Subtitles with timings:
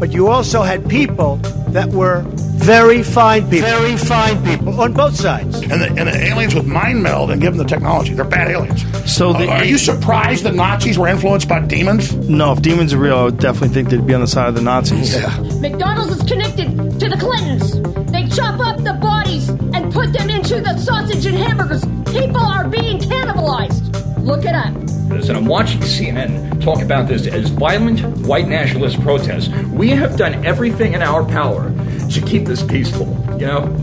[0.00, 1.36] but you also had people
[1.70, 2.22] that were
[2.60, 3.68] very fine people.
[3.68, 5.60] Very fine people on both sides.
[5.62, 8.14] And the, and the aliens with mind meld and give them the technology.
[8.14, 8.82] They're bad aliens.
[9.10, 12.12] So the, Uh, are you surprised the Nazis were influenced by demons?
[12.28, 14.54] No, if demons are real, I would definitely think they'd be on the side of
[14.54, 15.14] the Nazis.
[15.14, 15.28] Yeah.
[15.60, 16.68] McDonald's is connected
[17.00, 17.80] to the Clintons.
[18.10, 21.84] They chop up the bodies and put them into the sausage and hamburgers.
[22.12, 23.86] People are being cannibalized.
[24.24, 24.74] Look it up.
[25.12, 29.48] And I'm watching CNN talk about this as violent white nationalist protests.
[29.68, 31.70] We have done everything in our power
[32.10, 33.76] to keep this peaceful, you know?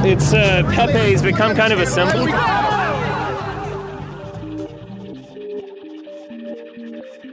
[0.00, 2.26] It's uh, Pepe's become kind of a symbol.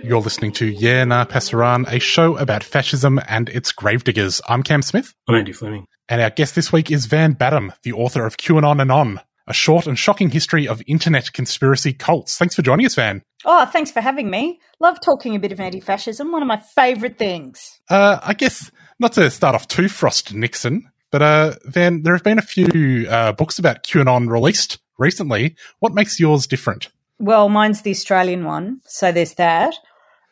[0.03, 4.41] You're listening to Yeah Nah Pasaran, a show about fascism and its gravediggers.
[4.49, 5.85] I'm Cam Smith, I'm Andy Fleming.
[6.09, 9.53] and our guest this week is Van Badham, the author of QAnon and On, a
[9.53, 12.37] short and shocking history of internet conspiracy cults.
[12.37, 13.21] Thanks for joining us, Van.
[13.45, 14.59] Oh, thanks for having me.
[14.79, 17.79] Love talking a bit of anti fascism, one of my favourite things.
[17.89, 22.23] Uh, I guess not to start off too Frost Nixon, but uh, Van, there have
[22.23, 25.55] been a few uh, books about QAnon released recently.
[25.79, 26.89] What makes yours different?
[27.19, 29.75] Well, mine's the Australian one, so there's that.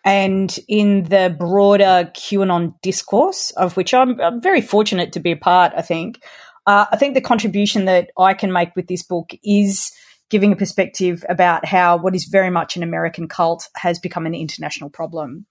[0.06, 5.38] And in the broader QAnon discourse, of which I'm, I'm very fortunate to be a
[5.38, 6.22] part, I think,
[6.66, 9.92] uh, I think the contribution that I can make with this book is
[10.30, 14.36] giving a perspective about how what is very much an American cult has become an
[14.36, 15.46] international problem.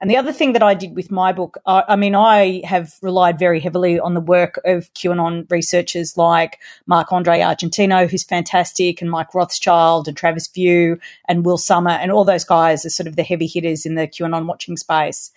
[0.00, 2.94] And the other thing that I did with my book, uh, I mean, I have
[3.02, 9.10] relied very heavily on the work of QAnon researchers like Marc-André Argentino, who's fantastic, and
[9.10, 13.16] Mike Rothschild and Travis View and Will Sommer, and all those guys are sort of
[13.16, 15.32] the heavy hitters in the QAnon watching space.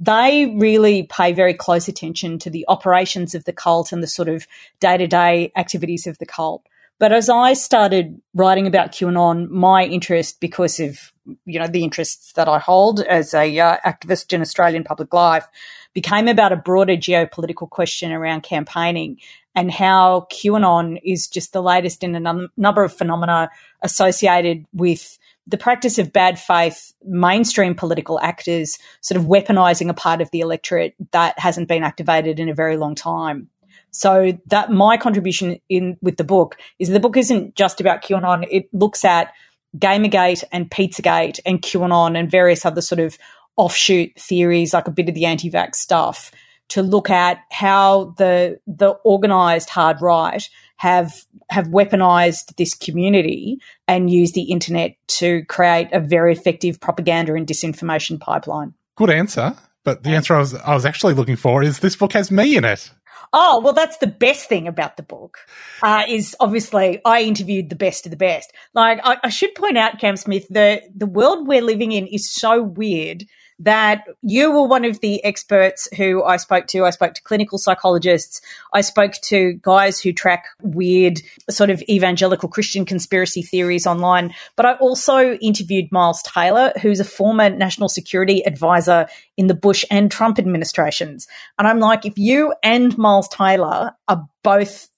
[0.00, 4.28] They really pay very close attention to the operations of the cult and the sort
[4.28, 4.46] of
[4.80, 6.62] day to day activities of the cult.
[6.98, 11.12] But as I started writing about QAnon, my interest, because of
[11.44, 15.46] you know the interests that I hold as a uh, activist in Australian public life,
[15.92, 19.18] became about a broader geopolitical question around campaigning
[19.54, 23.50] and how QAnon is just the latest in a num- number of phenomena
[23.82, 30.20] associated with the practice of bad faith mainstream political actors sort of weaponizing a part
[30.20, 33.48] of the electorate that hasn't been activated in a very long time.
[33.96, 38.46] So that my contribution in with the book is the book isn't just about QAnon.
[38.50, 39.32] It looks at
[39.78, 43.16] Gamergate and Pizzagate and QAnon and various other sort of
[43.56, 46.30] offshoot theories, like a bit of the anti-vax stuff,
[46.68, 50.46] to look at how the the organized hard right
[50.76, 53.58] have have weaponized this community
[53.88, 58.74] and used the internet to create a very effective propaganda and disinformation pipeline.
[58.96, 62.12] Good answer, but the answer I was I was actually looking for is this book
[62.12, 62.90] has me in it.
[63.32, 65.38] Oh, well, that's the best thing about the book.
[65.82, 68.52] Uh, is obviously I interviewed the best of the best.
[68.74, 72.32] Like I, I should point out, Cam Smith, the the world we're living in is
[72.32, 73.24] so weird
[73.58, 76.84] that you were one of the experts who I spoke to.
[76.84, 78.40] I spoke to clinical psychologists.
[78.74, 84.34] I spoke to guys who track weird sort of evangelical Christian conspiracy theories online.
[84.56, 89.06] But I also interviewed Miles Taylor, who's a former national security advisor
[89.36, 91.26] in the Bush and Trump administrations.
[91.58, 94.88] And I'm like, if you and Miles Taylor are both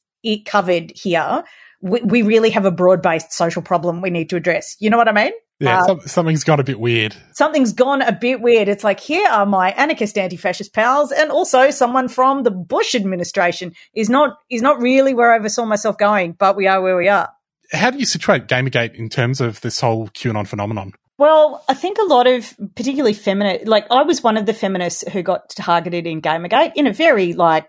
[0.44, 1.44] covered here,
[1.80, 4.76] we, really have a broad based social problem we need to address.
[4.80, 5.32] You know what I mean?
[5.60, 7.16] Yeah, Uh, some, something's gone a bit weird.
[7.32, 8.68] something's gone a bit weird.
[8.68, 13.72] It's like, here are my anarchist anti-fascist pals, and also someone from the Bush administration
[13.94, 16.96] is not is not really where I ever saw myself going, but we are where
[16.96, 17.28] we are.
[17.72, 20.92] How do you situate Gamergate in terms of this whole QAnon phenomenon?
[21.18, 25.02] Well, I think a lot of particularly feminist, like I was one of the feminists
[25.12, 27.68] who got targeted in Gamergate in a very like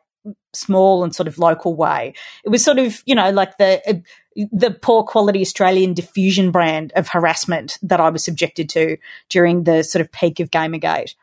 [0.54, 2.14] small and sort of local way.
[2.46, 4.04] It was sort of, you know, like the
[4.52, 8.98] the poor quality Australian diffusion brand of harassment that I was subjected to
[9.30, 11.16] during the sort of peak of Gamergate.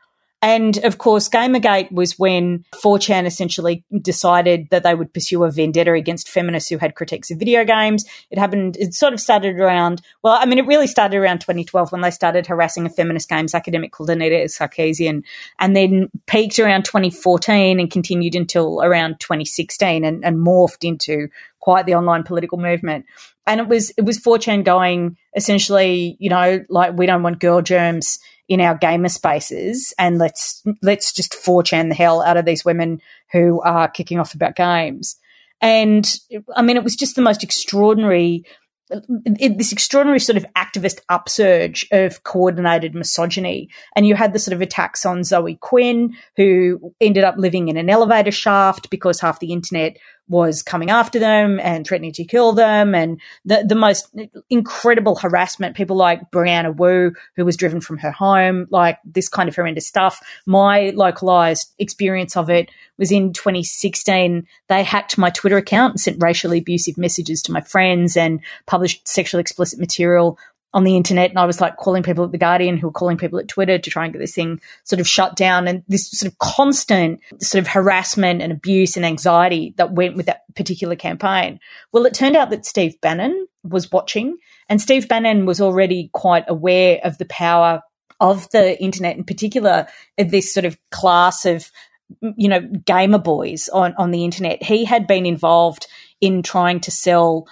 [0.47, 5.93] And of course, Gamergate was when 4chan essentially decided that they would pursue a vendetta
[5.93, 8.05] against feminists who had critiques of video games.
[8.31, 11.91] It happened, it sort of started around, well, I mean, it really started around 2012
[11.91, 15.25] when they started harassing a feminist games academic called Anita Sarkeesian,
[15.59, 21.27] and then peaked around 2014 and continued until around 2016 and, and morphed into
[21.59, 23.05] quite the online political movement.
[23.49, 27.63] And it was, it was 4chan going essentially, you know, like we don't want girl
[27.63, 32.65] germs in our gamer spaces and let's let's just 4chan the hell out of these
[32.65, 33.01] women
[33.33, 35.17] who are kicking off about games.
[35.61, 36.07] And
[36.55, 38.45] I mean, it was just the most extraordinary,
[38.89, 43.71] this extraordinary sort of activist upsurge of coordinated misogyny.
[43.97, 47.77] And you had the sort of attacks on Zoe Quinn, who ended up living in
[47.77, 49.97] an elevator shaft because half the internet
[50.29, 54.15] was coming after them and threatening to kill them and the, the most
[54.51, 55.77] incredible harassment.
[55.77, 59.87] People like Brianna Wu, who was driven from her home, like this kind of horrendous
[59.87, 60.21] stuff.
[60.47, 64.47] My localized experience of it was in 2016.
[64.69, 69.07] They hacked my Twitter account and sent racially abusive messages to my friends and published
[69.07, 70.39] sexually explicit material
[70.77, 73.17] on the internet and I was like calling people at the Guardian who were calling
[73.17, 76.11] people at Twitter to try and get this thing sort of shut down and this
[76.11, 80.95] sort of constant sort of harassment and abuse and anxiety that went with that particular
[80.95, 81.61] campaign.
[81.93, 84.37] Well, it turned out that Steve Bannon was watching
[84.69, 87.81] and Steve Bannon was already quite aware of the power
[88.21, 89.87] of the internet in particular
[90.19, 91.71] this sort of class of
[92.37, 94.63] you know gamer boys on on the internet.
[94.63, 95.87] He had been involved
[96.21, 97.47] in trying to sell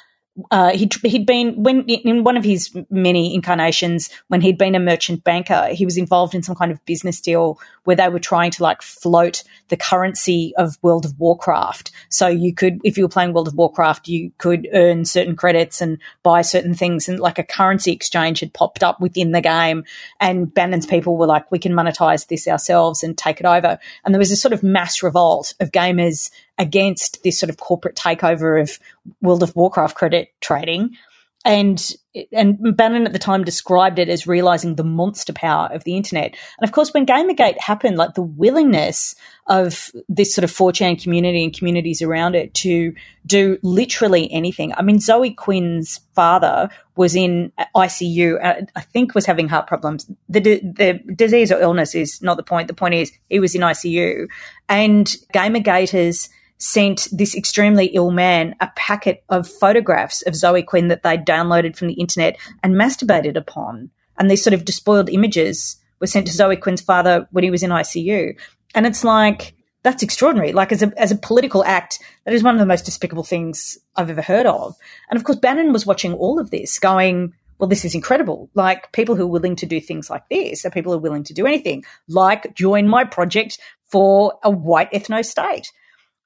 [0.50, 4.80] uh, he'd, he'd been when in one of his many incarnations when he'd been a
[4.80, 8.50] merchant banker he was involved in some kind of business deal where they were trying
[8.50, 11.92] to like float the currency of world of warcraft.
[12.08, 15.80] So you could if you were playing world of warcraft you could earn certain credits
[15.80, 19.84] and buy certain things and like a currency exchange had popped up within the game
[20.18, 23.78] and bannon's people were like we can monetize this ourselves and take it over.
[24.04, 27.96] And there was this sort of mass revolt of gamers against this sort of corporate
[27.96, 28.78] takeover of
[29.20, 30.96] World of Warcraft credit trading.
[31.44, 31.94] And
[32.32, 36.36] and Bannon at the time described it as realizing the monster power of the internet.
[36.58, 39.14] And of course, when Gamergate happened, like the willingness
[39.48, 42.94] of this sort of 4chan community and communities around it to
[43.26, 44.72] do literally anything.
[44.74, 50.10] I mean, Zoe Quinn's father was in ICU, uh, I think was having heart problems.
[50.28, 52.68] The, the disease or illness is not the point.
[52.68, 54.28] The point is he was in ICU
[54.68, 56.28] and Gamergaters–
[56.58, 61.76] sent this extremely ill man a packet of photographs of Zoe Quinn that they'd downloaded
[61.76, 63.90] from the internet and masturbated upon.
[64.18, 67.62] And these sort of despoiled images were sent to Zoe Quinn's father when he was
[67.62, 68.38] in ICU.
[68.74, 70.52] And it's like, that's extraordinary.
[70.52, 73.78] Like as a, as a political act, that is one of the most despicable things
[73.96, 74.76] I've ever heard of.
[75.10, 78.50] And of course, Bannon was watching all of this going, well, this is incredible.
[78.54, 81.24] Like people who are willing to do things like this are people who are willing
[81.24, 85.70] to do anything, like join my project for a white ethno state.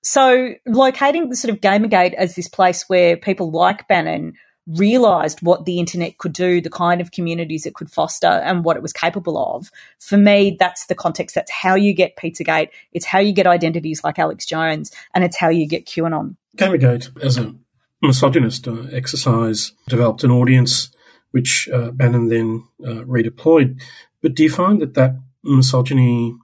[0.03, 4.35] So, locating the sort of Gamergate as this place where people like Bannon
[4.77, 8.77] realized what the internet could do, the kind of communities it could foster, and what
[8.77, 9.71] it was capable of.
[9.99, 11.35] For me, that's the context.
[11.35, 12.69] That's how you get Pizzagate.
[12.93, 16.37] It's how you get identities like Alex Jones, and it's how you get QAnon.
[16.56, 17.55] Gamergate, as a
[18.03, 20.91] misogynist uh, exercise, developed an audience
[21.31, 23.81] which uh, Bannon then uh, redeployed.
[24.23, 26.35] But do you find that that misogyny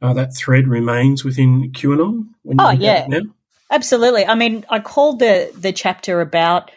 [0.00, 2.28] uh, that thread remains within QAnon?
[2.58, 3.08] oh yeah,
[3.70, 4.26] absolutely.
[4.26, 6.70] I mean, I called the the chapter about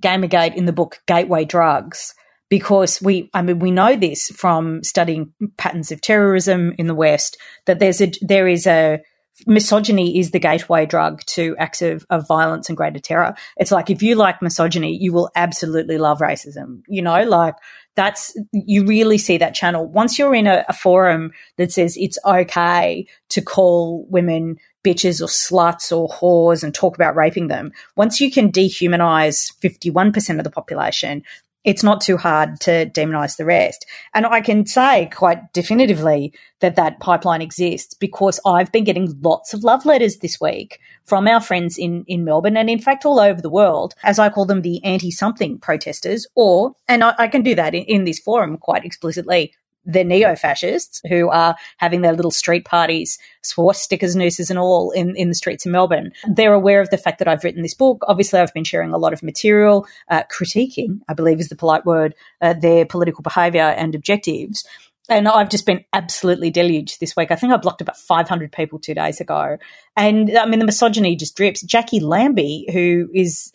[0.00, 2.14] Gamergate in the book Gateway Drugs
[2.48, 7.36] because we, I mean, we know this from studying patterns of terrorism in the West
[7.66, 9.00] that there's a there is a
[9.46, 13.34] misogyny is the gateway drug to acts of, of violence and greater terror.
[13.56, 16.82] It's like if you like misogyny, you will absolutely love racism.
[16.88, 17.54] You know, like
[17.98, 19.84] that's you really see that channel.
[19.84, 25.26] Once you're in a, a, forum that says it's okay to call women bitches or
[25.26, 30.50] sluts or whores and talk about raping them once you can dehumanize 51% of the
[30.50, 31.24] population
[31.64, 33.84] it's not too hard to demonize the rest.
[34.14, 39.52] And I can say quite definitively that that pipeline exists because I've been getting lots
[39.52, 43.20] of love letters this week from our friends in, in Melbourne and in fact all
[43.20, 47.28] over the world, as I call them the anti something protesters, or, and I, I,
[47.28, 49.52] can do that in, in this forum quite explicitly,
[49.88, 55.16] the neo fascists who are having their little street parties, swastikas, nooses, and all in,
[55.16, 56.12] in the streets of Melbourne.
[56.28, 58.04] They're aware of the fact that I've written this book.
[58.06, 61.86] Obviously, I've been sharing a lot of material, uh, critiquing, I believe is the polite
[61.86, 64.64] word, uh, their political behaviour and objectives.
[65.08, 67.30] And I've just been absolutely deluged this week.
[67.30, 69.56] I think I blocked about 500 people two days ago.
[69.96, 71.64] And I mean, the misogyny just drips.
[71.64, 73.52] Jacqui Lambie, who is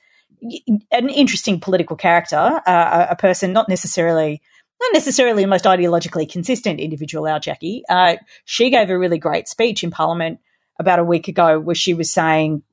[0.91, 4.41] an interesting political character, uh, a person not necessarily
[4.83, 9.47] not necessarily the most ideologically consistent individual, our Jacqui, Uh, she gave a really great
[9.47, 10.39] speech in Parliament
[10.79, 12.63] about a week ago where she was saying,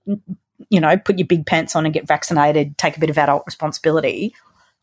[0.69, 3.45] you know, put your big pants on and get vaccinated, take a bit of adult
[3.47, 4.35] responsibility.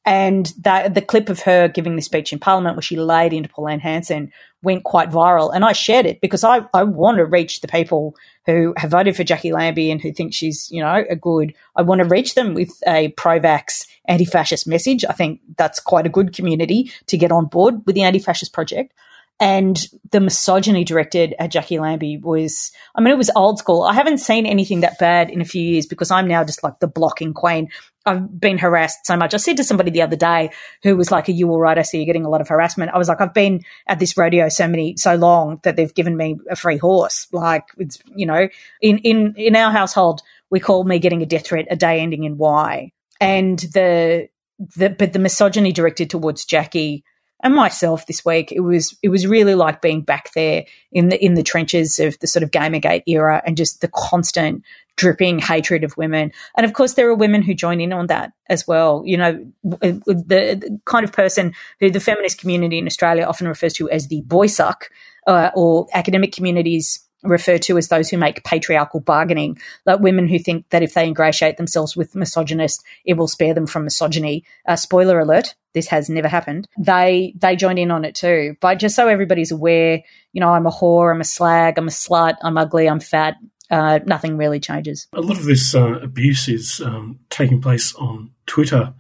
[0.08, 3.50] And that, the clip of her giving the speech in Parliament where she laid into
[3.50, 4.32] Pauline Hanson
[4.64, 5.54] went quite viral.
[5.54, 9.18] And I shared it because I, I want to reach the people who have voted
[9.18, 11.54] for Jacqui Lambie and who think she's, you know, a good.
[11.76, 15.04] I want to reach them with a pro vax, anti fascist message.
[15.04, 18.54] I think that's quite a good community to get on board with the anti fascist
[18.54, 18.94] project.
[19.40, 19.80] And
[20.12, 23.84] the misogyny directed at Jacqui Lambie was, I mean, it was old school.
[23.84, 26.80] I haven't seen anything that bad in a few years because I'm now just like
[26.80, 27.70] the blocking queen.
[28.04, 29.36] I've been harassed so much.
[29.36, 30.50] I said to somebody the other day
[30.82, 31.78] who was like, Are you all right?
[31.78, 32.92] I see you're getting a lot of harassment.
[32.94, 36.18] I was like, I've been at this rodeo so many, so long that they've given
[36.18, 37.28] me a free horse.
[37.32, 38.48] Like, it's, you know,
[38.82, 42.24] in, in, in our household, we call me getting a death threat a day ending
[42.24, 42.92] in Y.
[43.22, 47.04] And the, the but the misogyny directed towards Jacqui
[47.44, 51.24] and myself this week, it was it was really like being back there in the
[51.24, 54.64] in the trenches of the sort of Gamergate era and just the constant
[54.96, 56.32] dripping hatred of women.
[56.56, 59.04] And of course, there are women who join in on that as well.
[59.06, 63.74] You know, the, the kind of person who the feminist community in Australia often refers
[63.74, 64.90] to as the boy suck,
[65.28, 70.40] uh, or academic communities refer to as those who make patriarchal bargaining, like women who
[70.40, 74.44] think that if they ingratiate themselves with misogynists, it will spare them from misogyny.
[74.68, 76.68] Uh, spoiler alert: this has never happened.
[76.78, 78.56] They they joined in on it too.
[78.60, 80.04] But just so everybody's aware,
[80.34, 83.36] you know, I'm a whore, I'm a slag, I'm a slut, I'm ugly, I'm fat.
[83.70, 85.08] Uh, nothing really changes.
[85.14, 88.94] A lot of this uh, abuse is um, taking place on Twitter.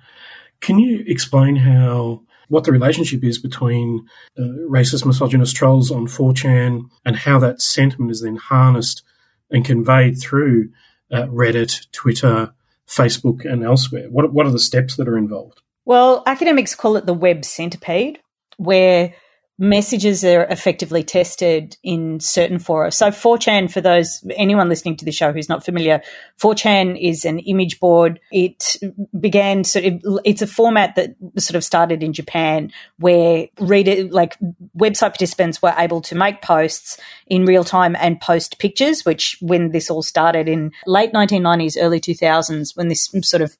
[0.60, 6.89] Can you explain how what the relationship is between uh, racist, misogynist trolls on 4chan
[7.06, 9.04] and how that sentiment is then harnessed
[9.51, 10.70] and conveyed through
[11.12, 12.54] uh, Reddit, Twitter,
[12.88, 14.10] Facebook, and elsewhere?
[14.10, 15.62] What, what are the steps that are involved?
[15.86, 18.20] Well, academics call it the web centipede,
[18.58, 19.13] where
[19.60, 22.92] messages are effectively tested in certain fora.
[22.92, 26.02] So 4chan, for those anyone listening to the show who's not familiar,
[26.40, 28.20] 4chan is an image board.
[28.32, 28.78] It
[29.20, 34.38] began sort of it's a format that sort of started in Japan where reader like
[34.78, 39.72] website participants were able to make posts in real time and post pictures, which when
[39.72, 43.58] this all started in late 1990s, early 2000s, when this sort of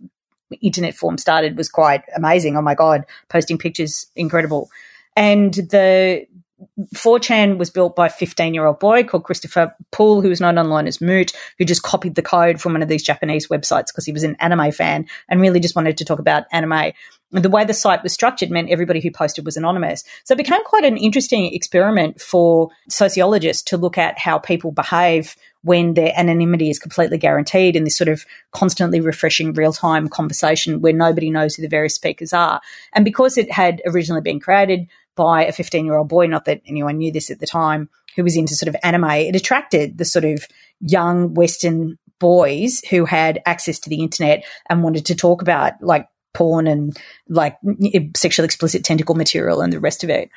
[0.62, 2.56] internet form started was quite amazing.
[2.56, 4.70] Oh my God, posting pictures, incredible.
[5.18, 6.28] And the
[6.96, 10.58] 4chan was built by a 15 year old boy called Christopher Poole, who was known
[10.58, 14.06] online as Moot, who just copied the code from one of these Japanese websites because
[14.06, 16.94] he was an anime fan and really just wanted to talk about anime.
[17.34, 20.04] And the way the site was structured meant everybody who posted was anonymous.
[20.24, 25.36] So it became quite an interesting experiment for sociologists to look at how people behave
[25.64, 30.80] when their anonymity is completely guaranteed in this sort of constantly refreshing real time conversation
[30.80, 32.62] where nobody knows who the various speakers are.
[32.94, 36.62] And because it had originally been created by a 15 year old boy, not that
[36.66, 40.06] anyone knew this at the time, who was into sort of anime, it attracted the
[40.06, 40.48] sort of
[40.80, 46.08] young Western boys who had access to the internet and wanted to talk about like
[46.34, 46.98] porn and
[47.28, 47.58] like
[48.16, 50.30] sexual explicit tentacle material and the rest of it.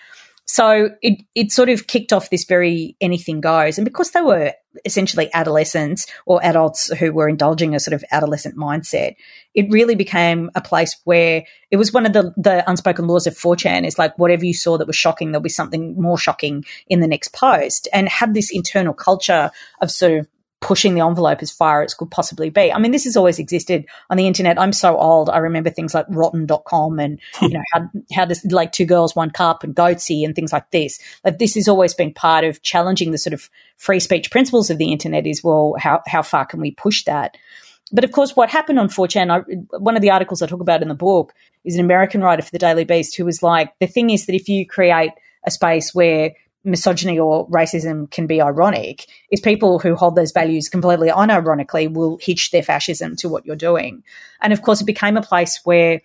[0.52, 3.78] So it, it sort of kicked off this very anything goes.
[3.78, 4.52] And because they were
[4.84, 9.14] essentially adolescents or adults who were indulging a sort of adolescent mindset,
[9.54, 13.34] it really became a place where it was one of the, the unspoken laws of
[13.34, 16.98] 4chan is like whatever you saw that was shocking, there'll be something more shocking in
[16.98, 20.26] the next post and had this internal culture of sort of
[20.60, 22.70] pushing the envelope as far as could possibly be.
[22.72, 24.60] I mean, this has always existed on the internet.
[24.60, 25.30] I'm so old.
[25.30, 29.30] I remember things like rotten.com and, you know, how, how does like two girls, one
[29.30, 31.00] cup and goatse and things like this.
[31.24, 33.48] Like this has always been part of challenging the sort of
[33.78, 37.38] free speech principles of the internet is, well, how, how far can we push that?
[37.92, 40.82] But of course, what happened on 4chan, I, one of the articles I talk about
[40.82, 41.32] in the book
[41.64, 44.34] is an American writer for the Daily Beast who was like, the thing is that
[44.34, 45.12] if you create
[45.44, 46.32] a space where
[46.64, 52.18] misogyny or racism can be ironic is people who hold those values completely unironically will
[52.20, 54.02] hitch their fascism to what you're doing.
[54.40, 56.02] And of course, it became a place where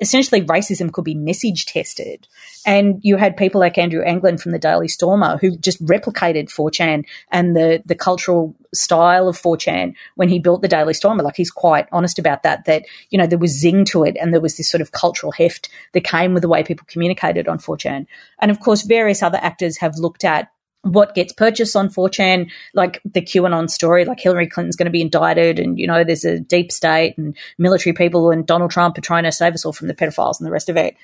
[0.00, 2.28] essentially racism could be message tested.
[2.66, 7.04] And you had people like Andrew Anglin from the Daily Stormer who just replicated 4chan
[7.30, 11.22] and the, the cultural style of 4chan when he built the Daily Stormer.
[11.22, 14.32] Like he's quite honest about that, that, you know, there was zing to it and
[14.32, 17.58] there was this sort of cultural heft that came with the way people communicated on
[17.58, 18.06] 4chan.
[18.40, 20.50] And of course, various other actors have looked at
[20.82, 25.00] what gets purchased on 4chan, like the QAnon story, like Hillary Clinton's going to be
[25.00, 29.02] indicted, and you know, there's a deep state and military people, and Donald Trump are
[29.02, 30.96] trying to save us all from the pedophiles and the rest of it.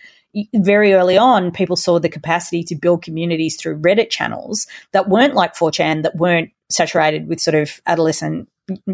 [0.55, 5.35] Very early on, people saw the capacity to build communities through Reddit channels that weren't
[5.35, 8.49] like 4chan, that weren't saturated with sort of adolescent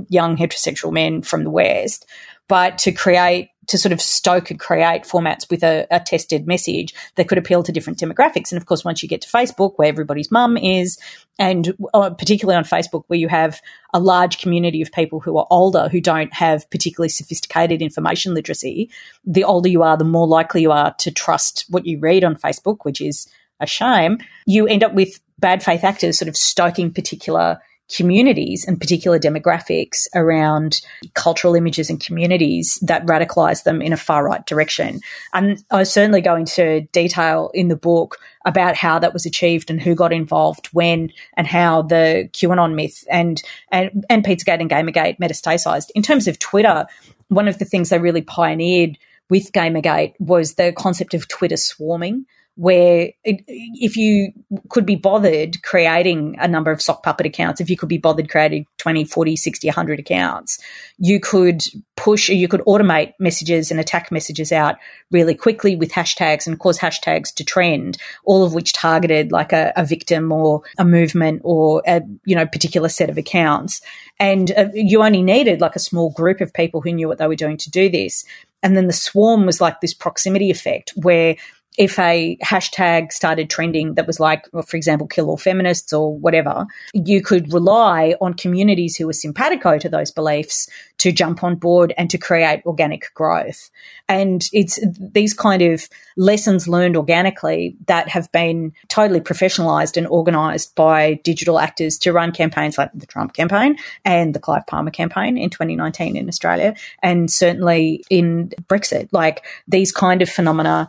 [0.09, 2.07] young heterosexual men from the West,
[2.47, 6.95] but to create to sort of stoke and create formats with a, a, tested message
[7.15, 8.53] that could appeal to different demographics.
[8.53, 10.99] And of course, once you get to Facebook, where everybody's mum is,
[11.39, 13.61] and uh, particularly on Facebook, where you have
[13.93, 18.91] a large community of people who are older who don't have particularly sophisticated information literacy,
[19.25, 22.37] the older you are, the more likely you are to trust what you read on
[22.37, 23.29] Facebook, which is
[23.61, 24.19] a shame.
[24.47, 27.61] You end up with bad faith actors sort of stoking particular
[27.95, 30.81] communities and particular demographics around
[31.15, 35.01] cultural images and communities that radicalize them in a far right direction.
[35.33, 39.71] And I was certainly go into detail in the book about how that was achieved
[39.71, 44.71] and who got involved when and how the QAnon myth and and, and Pizzagate and
[44.71, 45.91] Gamergate metastasized.
[45.95, 46.87] In terms of Twitter,
[47.29, 48.97] one of the things they really pioneered
[49.31, 52.27] with Gamergate was the concept of Twitter swarming
[52.57, 54.33] where it, if you
[54.69, 58.31] could be bothered creating a number of sock puppet accounts, if you could be bothered
[58.31, 60.59] creating 20, 40, 60, 100 accounts,
[60.99, 61.65] you could
[61.97, 64.77] push, you could automate messages and attack messages out
[65.11, 69.73] really quickly with hashtags and cause hashtags to trend, all of which targeted like a,
[69.75, 73.81] a victim or a movement or a, you know, particular set of accounts.
[74.21, 77.27] And uh, you only needed like a small group of people who knew what they
[77.27, 78.25] were doing to do this.
[78.63, 81.37] And then the swarm was like this proximity effect where
[81.77, 86.17] if a hashtag started trending that was like, well, for example, kill all feminists or
[86.17, 91.57] whatever, you could rely on communities who were simpatico to those beliefs to jump on
[91.57, 93.71] board and to create organic growth.
[94.09, 100.75] And it's these kind of lessons learned organically that have been totally professionalized and organized
[100.77, 105.37] by digital actors to run campaigns like the Trump campaign and the Clive Palmer campaign
[105.37, 109.09] in 2019 in Australia, and certainly in Brexit.
[109.11, 110.89] Like these kind of phenomena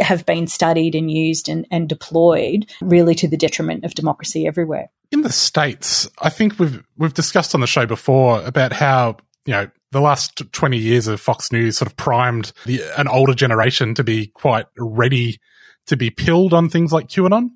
[0.00, 4.90] have been studied and used and, and deployed really to the detriment of democracy everywhere.
[5.10, 9.52] In the States, I think we've we've discussed on the show before about how, you
[9.52, 13.94] know, the last 20 years of Fox News sort of primed the, an older generation
[13.94, 15.38] to be quite ready
[15.86, 17.50] to be pilled on things like QAnon.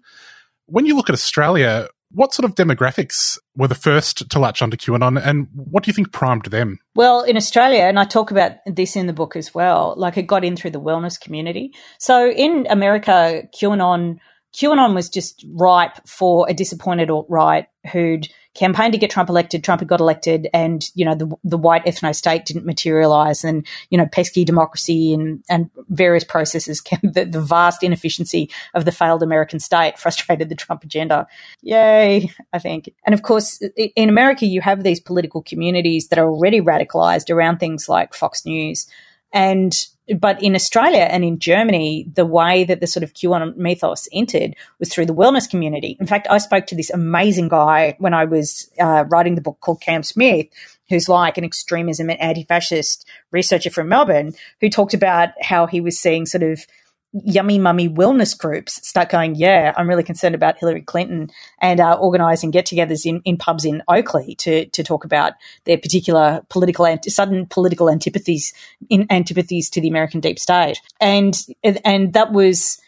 [0.66, 4.76] When you look at Australia, what sort of demographics were the first to latch onto
[4.76, 6.78] QAnon, and what do you think primed them?
[6.94, 10.26] Well, in Australia, and I talk about this in the book as well, like it
[10.26, 11.72] got in through the wellness community.
[11.98, 14.18] So in America, QAnon
[14.56, 19.62] QAnon was just ripe for a disappointed alt right who'd campaigned to get Trump elected.
[19.62, 23.66] Trump had got elected, and you know the the white ethno state didn't materialize, and
[23.90, 29.22] you know pesky democracy and and various processes, the, the vast inefficiency of the failed
[29.22, 31.26] American state frustrated the Trump agenda.
[31.62, 32.92] Yay, I think.
[33.04, 37.58] And of course, in America, you have these political communities that are already radicalized around
[37.58, 38.86] things like Fox News,
[39.32, 39.86] and
[40.18, 44.54] but in Australia and in Germany, the way that the sort of QAnon mythos entered
[44.78, 45.96] was through the wellness community.
[45.98, 49.58] In fact, I spoke to this amazing guy when I was uh, writing the book
[49.60, 50.46] called Cam Smith,
[50.88, 55.98] who's like an extremism and anti-fascist researcher from Melbourne, who talked about how he was
[55.98, 56.64] seeing sort of
[57.12, 61.94] yummy mummy wellness groups start going, yeah, I'm really concerned about Hillary Clinton and uh,
[61.94, 67.46] organising get-togethers in, in pubs in Oakleigh to to talk about their particular political sudden
[67.46, 68.52] political antipathies
[68.90, 71.46] in antipathies to the American deep state, and
[71.84, 72.80] and that was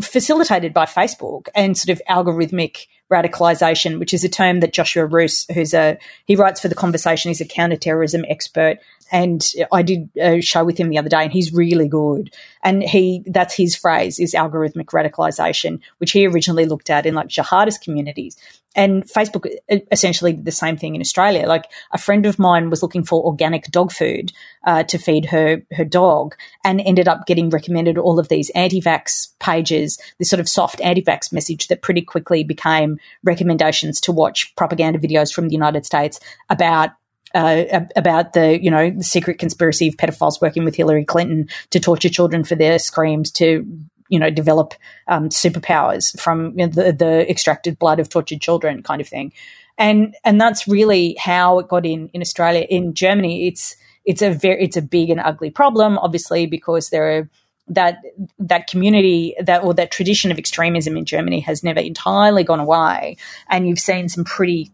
[0.00, 5.46] facilitated by Facebook and sort of algorithmic radicalization, which is a term that Joshua Roose,
[5.52, 8.78] who's a he writes for the Conversation, he's a counterterrorism expert,
[9.10, 12.34] and I did a show with him the other day, and he's really good.
[12.62, 17.28] And he that's his phrase is algorithmic radicalization, which he originally looked at in like
[17.28, 18.36] jihadist communities.
[18.74, 19.46] And Facebook
[19.90, 21.46] essentially did the same thing in Australia.
[21.46, 24.32] Like a friend of mine was looking for organic dog food
[24.64, 29.28] uh, to feed her her dog, and ended up getting recommended all of these anti-vax
[29.40, 29.98] pages.
[30.18, 35.32] This sort of soft anti-vax message that pretty quickly became recommendations to watch propaganda videos
[35.32, 36.90] from the United States about
[37.34, 37.64] uh,
[37.96, 42.08] about the you know the secret conspiracy of pedophiles working with Hillary Clinton to torture
[42.08, 43.66] children for their screams to
[44.12, 44.74] you know develop
[45.08, 49.32] um, superpowers from you know, the, the extracted blood of tortured children kind of thing.
[49.78, 52.66] And and that's really how it got in in Australia.
[52.68, 57.18] In Germany it's it's a very it's a big and ugly problem obviously because there
[57.18, 57.30] are
[57.68, 58.02] that
[58.38, 63.16] that community that or that tradition of extremism in Germany has never entirely gone away.
[63.48, 64.70] And you've seen some pretty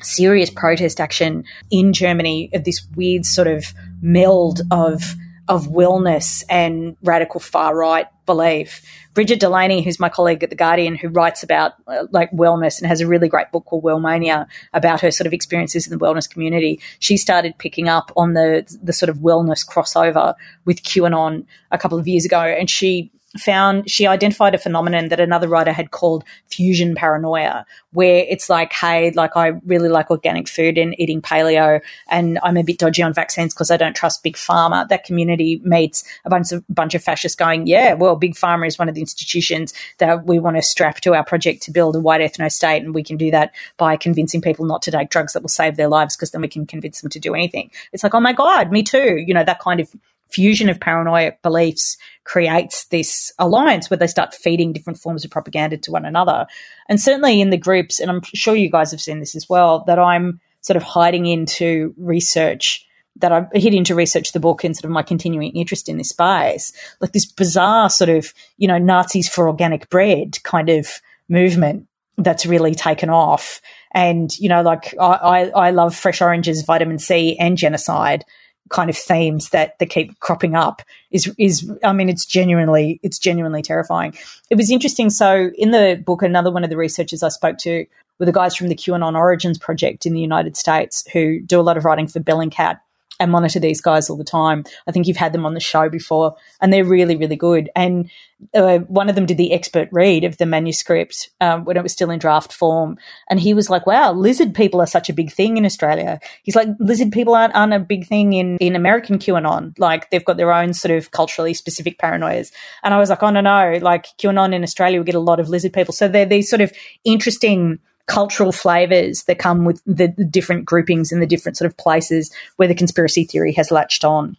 [0.00, 5.16] serious protest action in Germany of this weird sort of meld of
[5.48, 8.82] of wellness and radical far right belief.
[9.14, 12.86] Brigid Delaney, who's my colleague at The Guardian, who writes about uh, like wellness and
[12.86, 16.30] has a really great book called Wellmania about her sort of experiences in the wellness
[16.30, 16.80] community.
[16.98, 20.34] She started picking up on the the sort of wellness crossover
[20.66, 25.20] with QAnon a couple of years ago, and she found she identified a phenomenon that
[25.20, 30.48] another writer had called fusion paranoia, where it's like, hey, like I really like organic
[30.48, 34.22] food and eating paleo, and I'm a bit dodgy on vaccines because I don't trust
[34.22, 34.88] big pharma.
[34.88, 38.78] That community meets a bunch of bunch of fascists going, yeah, well, big pharma is
[38.78, 42.00] one of the institutions that we want to strap to our project to build a
[42.00, 45.34] white ethno state, and we can do that by convincing people not to take drugs
[45.34, 47.70] that will save their lives because then we can convince them to do anything.
[47.92, 49.16] It's like, oh my god, me too.
[49.18, 49.94] You know that kind of
[50.30, 55.76] fusion of paranoid beliefs creates this alliance where they start feeding different forms of propaganda
[55.78, 56.46] to one another.
[56.88, 59.84] And certainly in the groups, and I'm sure you guys have seen this as well,
[59.86, 62.84] that I'm sort of hiding into research
[63.20, 66.10] that I hid into research the book and sort of my continuing interest in this
[66.10, 71.88] space, like this bizarre sort of, you know, Nazis for organic bread kind of movement
[72.16, 73.60] that's really taken off.
[73.92, 78.24] And, you know, like I, I, I love fresh oranges, vitamin C and genocide
[78.70, 83.18] kind of themes that, that keep cropping up is is I mean it's genuinely it's
[83.18, 84.14] genuinely terrifying.
[84.50, 85.10] It was interesting.
[85.10, 87.86] So in the book, another one of the researchers I spoke to
[88.18, 91.62] were the guys from the QAnon Origins Project in the United States who do a
[91.62, 92.80] lot of writing for Bellingcat
[93.20, 94.64] and monitor these guys all the time.
[94.86, 97.70] I think you've had them on the show before, and they're really, really good.
[97.74, 98.10] And
[98.54, 101.92] uh, one of them did the expert read of the manuscript um, when it was
[101.92, 102.96] still in draft form,
[103.28, 106.56] and he was like, "Wow, lizard people are such a big thing in Australia." He's
[106.56, 109.76] like, "Lizard people aren't, aren't a big thing in in American QAnon.
[109.78, 112.52] Like they've got their own sort of culturally specific paranoias."
[112.82, 113.78] And I was like, "Oh no, no!
[113.82, 115.92] Like QAnon in Australia, we get a lot of lizard people.
[115.92, 116.72] So they're these sort of
[117.04, 122.32] interesting." Cultural flavors that come with the, different groupings and the different sort of places
[122.56, 124.36] where the conspiracy theory has latched on.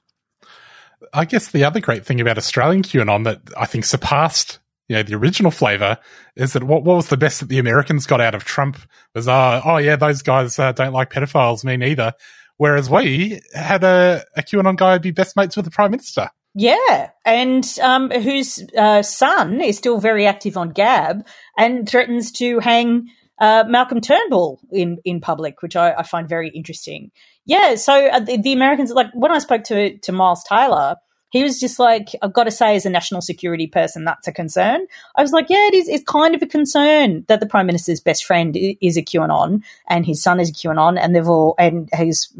[1.13, 5.03] I guess the other great thing about Australian QAnon that I think surpassed you know,
[5.03, 5.99] the original flavor
[6.35, 8.77] is that what, what was the best that the Americans got out of Trump
[9.13, 12.13] was, uh, oh yeah, those guys uh, don't like pedophiles, me neither.
[12.57, 16.29] Whereas we had a, a QAnon guy be best mates with the prime minister.
[16.55, 22.59] Yeah, and um, whose uh, son is still very active on Gab and threatens to
[22.59, 27.11] hang uh, Malcolm Turnbull in in public, which I, I find very interesting.
[27.45, 30.97] Yeah, so uh, the, the, Americans, like when I spoke to to Miles Taylor,
[31.29, 34.31] he was just like, I've got to say, as a national security person, that's a
[34.31, 34.85] concern.
[35.15, 35.87] I was like, yeah, it is.
[35.87, 40.05] It's kind of a concern that the prime minister's best friend is a QAnon and
[40.05, 42.33] his son is a QAnon, and they've all and his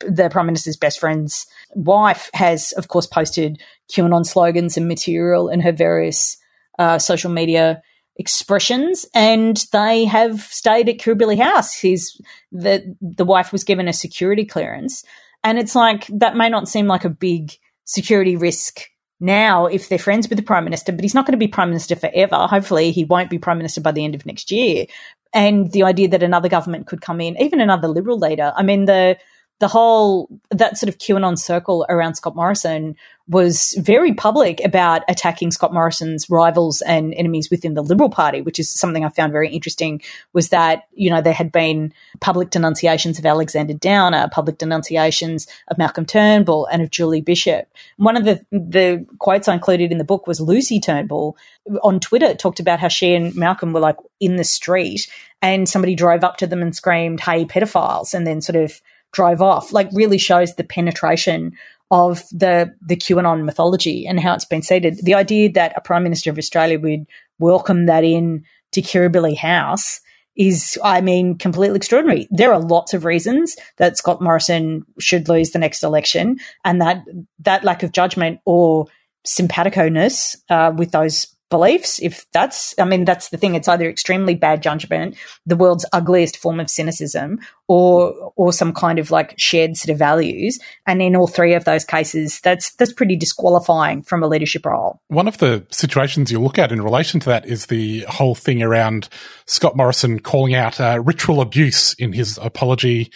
[0.00, 5.60] the prime minister's best friend's wife has, of course, posted QAnon slogans and material in
[5.60, 6.38] her various
[6.78, 7.82] uh, social media
[8.18, 11.74] expressions and they have stayed at Kirribilli House.
[11.74, 15.04] He's the the wife was given a security clearance
[15.44, 17.52] and it's like that may not seem like a big
[17.84, 18.80] security risk
[19.20, 21.68] now if they're friends with the prime minister, but he's not going to be prime
[21.68, 22.46] minister forever.
[22.46, 24.86] Hopefully he won't be prime minister by the end of next year.
[25.32, 28.52] And the idea that another government could come in, even another liberal leader.
[28.56, 29.18] I mean the
[29.58, 32.94] the whole that sort of QAnon circle around Scott Morrison
[33.28, 38.60] was very public about attacking Scott Morrison's rivals and enemies within the Liberal Party, which
[38.60, 40.02] is something I found very interesting.
[40.34, 45.78] Was that you know there had been public denunciations of Alexander Downer, public denunciations of
[45.78, 47.66] Malcolm Turnbull, and of Julie Bishop.
[47.96, 51.36] One of the the quotes I included in the book was Lucy Turnbull
[51.82, 55.94] on Twitter talked about how she and Malcolm were like in the street, and somebody
[55.94, 59.88] drove up to them and screamed, "Hey, pedophiles!" and then sort of drove off, like
[59.92, 61.52] really shows the penetration
[61.90, 64.98] of the the QAnon mythology and how it's been seeded.
[65.02, 67.06] The idea that a Prime Minister of Australia would
[67.38, 70.00] welcome that in to Kirribilli House
[70.34, 72.28] is, I mean, completely extraordinary.
[72.30, 77.02] There are lots of reasons that Scott Morrison should lose the next election, and that
[77.40, 78.86] that lack of judgment or
[79.24, 83.54] simpatico-ness uh, with those beliefs if that's i mean that's the thing.
[83.54, 88.98] It's either extremely bad judgment the world's ugliest form of cynicism or or some kind
[88.98, 90.58] of like shared set of values.
[90.86, 95.00] And in all three of those cases that's that's pretty disqualifying from a leadership role.
[95.08, 98.62] One of the situations you look at in relation to that is the whole thing
[98.62, 99.08] around
[99.46, 103.10] scott morrison calling out uh, ritual abuse in his apology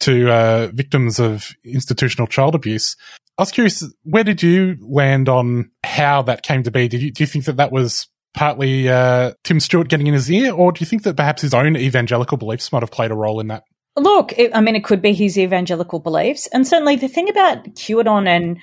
[0.00, 2.96] to uh, victims of institutional child abuse
[3.38, 6.88] I was curious, where did you land on how that came to be?
[6.88, 10.30] Did you, do you think that that was partly uh, Tim Stewart getting in his
[10.30, 13.14] ear, or do you think that perhaps his own evangelical beliefs might have played a
[13.14, 13.64] role in that?
[13.96, 17.64] Look, it, I mean, it could be his evangelical beliefs, and certainly the thing about
[17.74, 18.58] QAnon and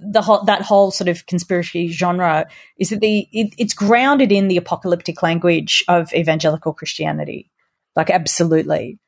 [0.00, 2.46] the whole, that whole sort of conspiracy genre
[2.78, 7.50] is that the it, it's grounded in the apocalyptic language of evangelical Christianity,
[7.96, 8.98] like absolutely,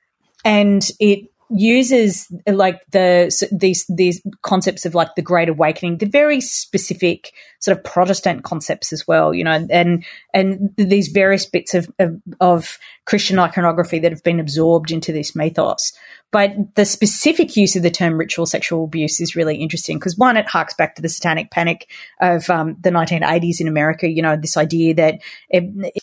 [0.44, 5.98] and it uses like the these these concepts of like the great awakening.
[5.98, 11.46] The very specific sort of protestant concepts as well you know and and these various
[11.46, 12.78] bits of of, of
[13.10, 15.92] christian iconography that have been absorbed into this mythos
[16.32, 20.36] but the specific use of the term ritual sexual abuse is really interesting because one,
[20.36, 24.08] it harks back to the satanic panic of um, the 1980s in America.
[24.08, 25.20] You know, this idea that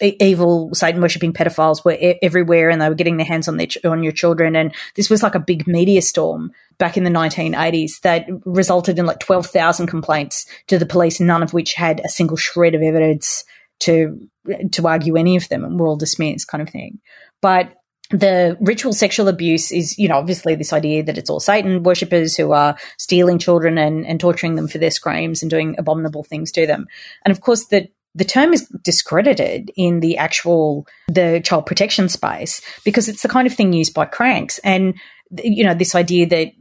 [0.01, 3.67] evil Satan worshipping pedophiles were e- everywhere and they were getting their hands on their
[3.67, 7.09] ch- on your children, and this was like a big media storm back in the
[7.09, 12.09] 1980s that resulted in like 12,000 complaints to the police, none of which had a
[12.09, 13.45] single shred of evidence
[13.81, 14.29] to
[14.71, 16.99] to argue any of them, and we're all dismissed, kind of thing.
[17.41, 17.73] But
[18.09, 22.37] the ritual sexual abuse is, you know, obviously this idea that it's all Satan worshippers
[22.37, 26.51] who are stealing children and, and torturing them for their screams and doing abominable things
[26.53, 26.87] to them.
[27.25, 32.61] And of course, the the term is discredited in the actual the child protection space
[32.83, 34.95] because it's the kind of thing used by cranks and
[35.43, 36.51] you know this idea that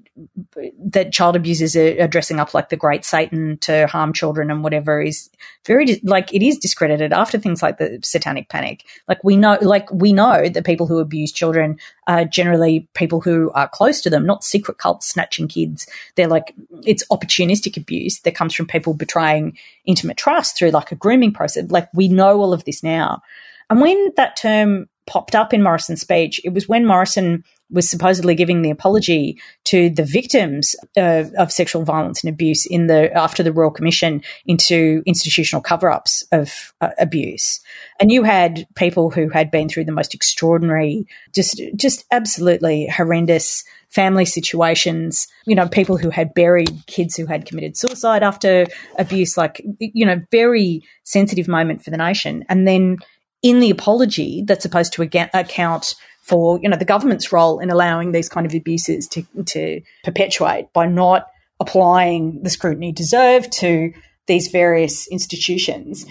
[0.79, 4.65] that child abusers are, are, dressing up like the great Satan to harm children and
[4.65, 5.29] whatever is
[5.67, 8.85] very like it is discredited after things like the satanic panic.
[9.09, 13.51] Like we know, like we know that people who abuse children are generally people who
[13.53, 15.87] are close to them, not secret cults snatching kids.
[16.15, 20.97] They're like it's opportunistic abuse that comes from people betraying intimate trust through like a
[20.97, 21.71] grooming process.
[21.71, 23.23] Like we know all of this now.
[23.69, 28.35] And when that term popped up in Morrison's speech, it was when Morrison was supposedly
[28.35, 33.43] giving the apology to the victims uh, of sexual violence and abuse in the after
[33.43, 37.61] the Royal Commission into institutional cover-ups of uh, abuse.
[37.99, 43.65] And you had people who had been through the most extraordinary, just just absolutely horrendous
[43.89, 45.27] family situations.
[45.47, 48.67] You know, people who had buried kids who had committed suicide after
[48.97, 52.45] abuse, like you know, very sensitive moment for the nation.
[52.49, 52.99] And then
[53.43, 58.13] in the apology that's supposed to account for you know the government's role in allowing
[58.13, 61.27] these kind of abuses to to perpetuate by not
[61.61, 63.93] applying the scrutiny deserved to
[64.27, 66.05] these various institutions.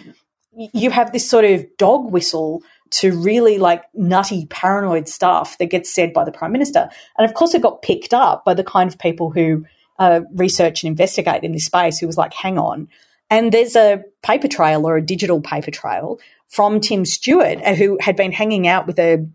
[0.74, 5.94] You have this sort of dog whistle to really like nutty paranoid stuff that gets
[5.94, 6.90] said by the prime minister.
[7.18, 9.66] And of course it got picked up by the kind of people who
[10.00, 12.88] uh, research and investigate in this space who was like hang on
[13.30, 17.98] and there's a paper trail or a digital paper trail from Tim Stewart, uh, who
[18.00, 19.28] had been hanging out with a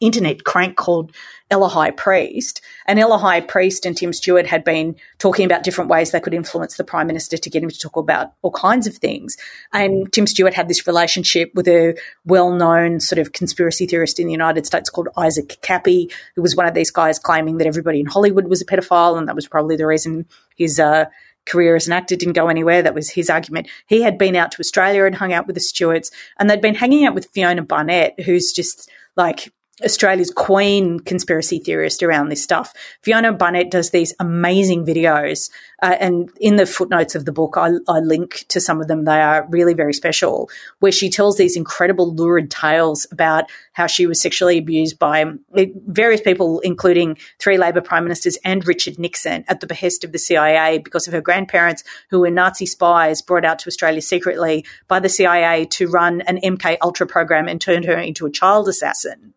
[0.00, 1.14] internet crank called
[1.52, 2.62] High Priest.
[2.86, 6.76] And High Priest and Tim Stewart had been talking about different ways they could influence
[6.76, 9.36] the Prime Minister to get him to talk about all kinds of things.
[9.72, 14.26] And Tim Stewart had this relationship with a well known sort of conspiracy theorist in
[14.26, 18.00] the United States called Isaac Kappy, who was one of these guys claiming that everybody
[18.00, 19.18] in Hollywood was a pedophile.
[19.18, 21.06] And that was probably the reason his, uh,
[21.50, 22.82] career as an actor didn't go anywhere.
[22.82, 23.68] That was his argument.
[23.86, 26.74] He had been out to Australia and hung out with the Stewarts, and they'd been
[26.74, 29.52] hanging out with Fiona Barnett, who's just like
[29.84, 32.74] Australia's queen conspiracy theorist around this stuff.
[33.02, 35.50] Fiona Barnett does these amazing videos,
[35.82, 39.04] uh, and in the footnotes of the book, I, I, link to some of them.
[39.04, 44.06] They are really very special, where she tells these incredible lurid tales about how she
[44.06, 45.24] was sexually abused by
[45.56, 50.12] eh, various people, including three Labor prime ministers and Richard Nixon, at the behest of
[50.12, 54.64] the CIA because of her grandparents, who were Nazi spies brought out to Australia secretly
[54.88, 58.68] by the CIA to run an MK Ultra program and turned her into a child
[58.68, 59.34] assassin.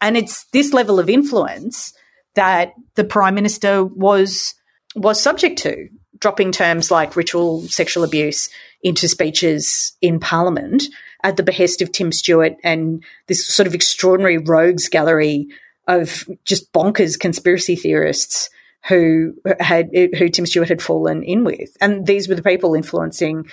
[0.00, 1.92] And it's this level of influence
[2.34, 4.54] that the prime minister was
[4.94, 8.48] was subject to, dropping terms like ritual sexual abuse
[8.82, 10.84] into speeches in Parliament
[11.22, 15.48] at the behest of Tim Stewart and this sort of extraordinary rogues gallery
[15.88, 18.50] of just bonkers conspiracy theorists
[18.88, 23.46] who had who Tim Stewart had fallen in with, and these were the people influencing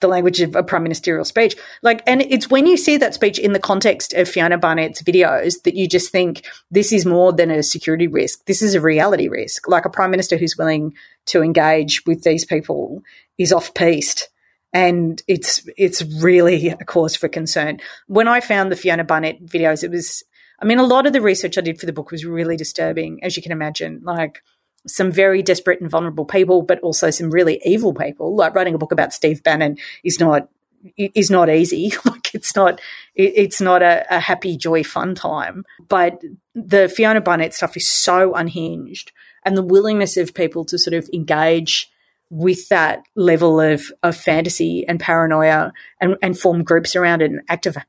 [0.00, 1.54] the language of a prime ministerial speech.
[1.82, 5.62] Like, and it's when you see that speech in the context of Fiona Barnett's videos
[5.62, 8.44] that you just think this is more than a security risk.
[8.46, 9.68] This is a reality risk.
[9.68, 10.94] Like a prime minister who's willing
[11.26, 13.02] to engage with these people
[13.38, 14.28] is off piste.
[14.72, 17.80] And it's, it's really a cause for concern.
[18.06, 20.22] When I found the Fiona Barnett videos, it was,
[20.60, 23.22] I mean, a lot of the research I did for the book was really disturbing,
[23.24, 24.00] as you can imagine.
[24.04, 24.42] Like,
[24.86, 28.34] some very desperate and vulnerable people, but also some really evil people.
[28.34, 30.48] Like writing a book about Steve Bannon is not
[30.96, 31.92] is not easy.
[32.04, 32.80] like it's not
[33.14, 35.64] it's not a, a, happy, joy, fun time.
[35.88, 36.22] But
[36.54, 39.12] the Fiona Barnett stuff is so unhinged,
[39.44, 41.90] and the willingness of people to sort of engage
[42.30, 47.40] with that level of of fantasy and paranoia and, and form groups around it and
[47.48, 47.84] activate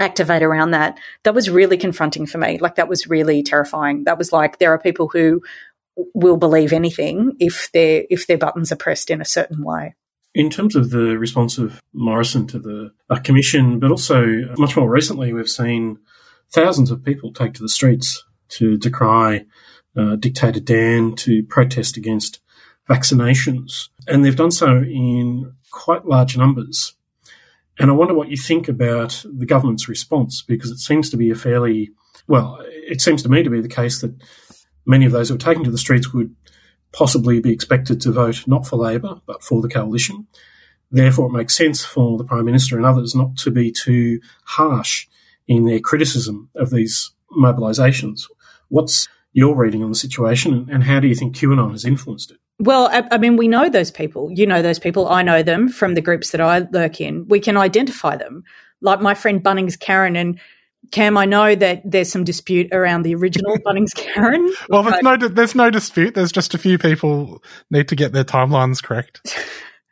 [0.00, 4.18] activate around that that was really confronting for me like that was really terrifying that
[4.18, 5.40] was like there are people who
[6.14, 9.94] will believe anything if their if their buttons are pressed in a certain way.
[10.34, 14.26] In terms of the response of Morrison to the uh, commission, but also
[14.58, 15.98] much more recently, we've seen
[16.50, 19.44] thousands of people take to the streets to decry
[19.96, 22.40] uh, Dictator Dan, to protest against
[22.88, 26.94] vaccinations, and they've done so in quite large numbers.
[27.78, 31.30] And I wonder what you think about the government's response, because it seems to be
[31.30, 31.90] a fairly
[32.26, 34.14] well, it seems to me to be the case that
[34.86, 36.34] many of those who were taken to the streets would
[36.92, 40.26] possibly be expected to vote not for Labor, but for the coalition.
[40.90, 45.08] Therefore, it makes sense for the Prime Minister and others not to be too harsh
[45.48, 48.30] in their criticism of these mobilisations.
[48.68, 52.38] What's your reading on the situation, and how do you think QAnon has influenced it?
[52.60, 54.30] Well, I, I, mean, we know those people.
[54.30, 55.08] You know those people.
[55.08, 57.26] I know them from the groups that I lurk in.
[57.26, 58.44] We can identify them.
[58.80, 60.38] Like my friend Bunnings Karen, and
[60.94, 64.48] Cam, I know that there's some dispute around the original Bunnings Karen.
[64.68, 66.14] well, there's no there's no dispute.
[66.14, 69.36] There's just a few people need to get their timelines correct.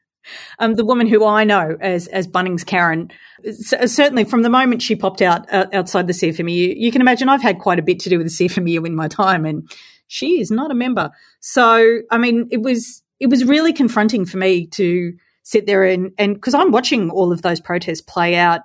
[0.61, 3.11] um, the woman who I know as as Bunnings Karen,
[3.51, 7.43] certainly from the moment she popped out uh, outside the CFMEU, you can imagine I've
[7.43, 9.69] had quite a bit to do with the CFMEU in my time, and
[10.07, 11.11] she is not a member.
[11.41, 16.13] So, I mean, it was it was really confronting for me to sit there and
[16.17, 18.61] and because I'm watching all of those protests play out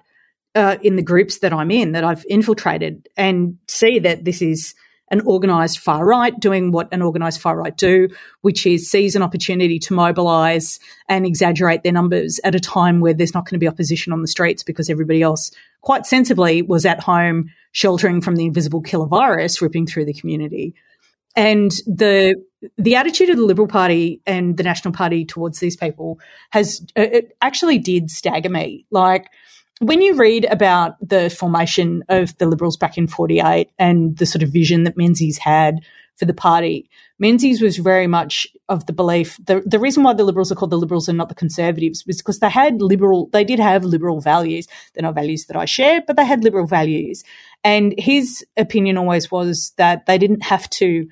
[0.57, 4.73] uh, in the groups that I'm in that I've infiltrated and see that this is
[5.11, 8.09] an organised far right doing what an organised far right do,
[8.41, 13.13] which is seize an opportunity to mobilise and exaggerate their numbers at a time where
[13.13, 16.85] there's not going to be opposition on the streets because everybody else, quite sensibly, was
[16.85, 20.73] at home sheltering from the invisible killer virus ripping through the community.
[21.35, 22.35] And the
[22.79, 27.37] the attitude of the Liberal Party and the National Party towards these people has it
[27.43, 28.87] actually did stagger me.
[28.89, 29.27] Like
[29.79, 34.43] when you read about the formation of the Liberals back in 48 and the sort
[34.43, 35.81] of vision that Menzies had
[36.15, 40.23] for the party, Menzies was very much of the belief the, the reason why the
[40.23, 43.43] Liberals are called the Liberals and not the Conservatives was because they had liberal, they
[43.43, 44.67] did have liberal values.
[44.93, 47.23] They're not values that I share, but they had liberal values.
[47.63, 51.07] And his opinion always was that they didn't have to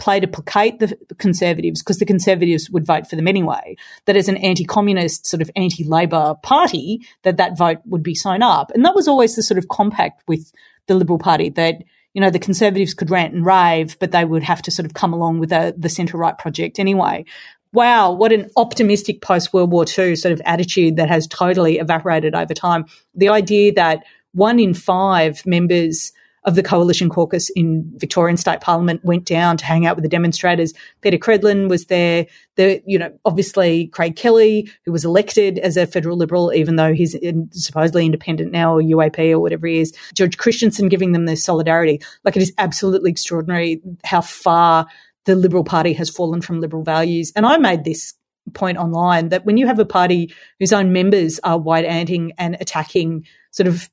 [0.00, 3.76] play to placate the Conservatives because the Conservatives would vote for them anyway.
[4.06, 8.72] That as an anti-communist sort of anti-Labor party, that that vote would be sewn up,
[8.74, 10.52] and that was always the sort of compact with
[10.86, 11.76] the Liberal Party that
[12.14, 14.94] you know the Conservatives could rant and rave, but they would have to sort of
[14.94, 17.24] come along with a, the centre right project anyway.
[17.72, 22.34] Wow, what an optimistic post World War II sort of attitude that has totally evaporated
[22.34, 22.86] over time.
[23.14, 26.12] The idea that one in five members
[26.44, 30.08] of the coalition caucus in Victorian State Parliament went down to hang out with the
[30.08, 30.72] demonstrators.
[31.02, 32.26] Peta Credlin was there.
[32.56, 36.94] The, you know, obviously Craig Kelly, who was elected as a federal liberal, even though
[36.94, 39.94] he's in, supposedly independent now or UAP or whatever he is.
[40.14, 42.00] George Christensen giving them their solidarity.
[42.24, 44.86] Like it is absolutely extraordinary how far
[45.26, 47.32] the Liberal Party has fallen from liberal values.
[47.36, 48.14] And I made this
[48.54, 52.56] point online that when you have a party whose own members are white anting and
[52.60, 53.88] attacking sort of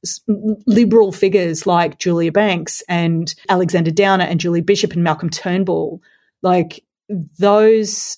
[0.67, 6.01] liberal figures like Julia Banks and Alexander Downer and Julie Bishop and Malcolm Turnbull,
[6.41, 6.83] like
[7.39, 8.17] those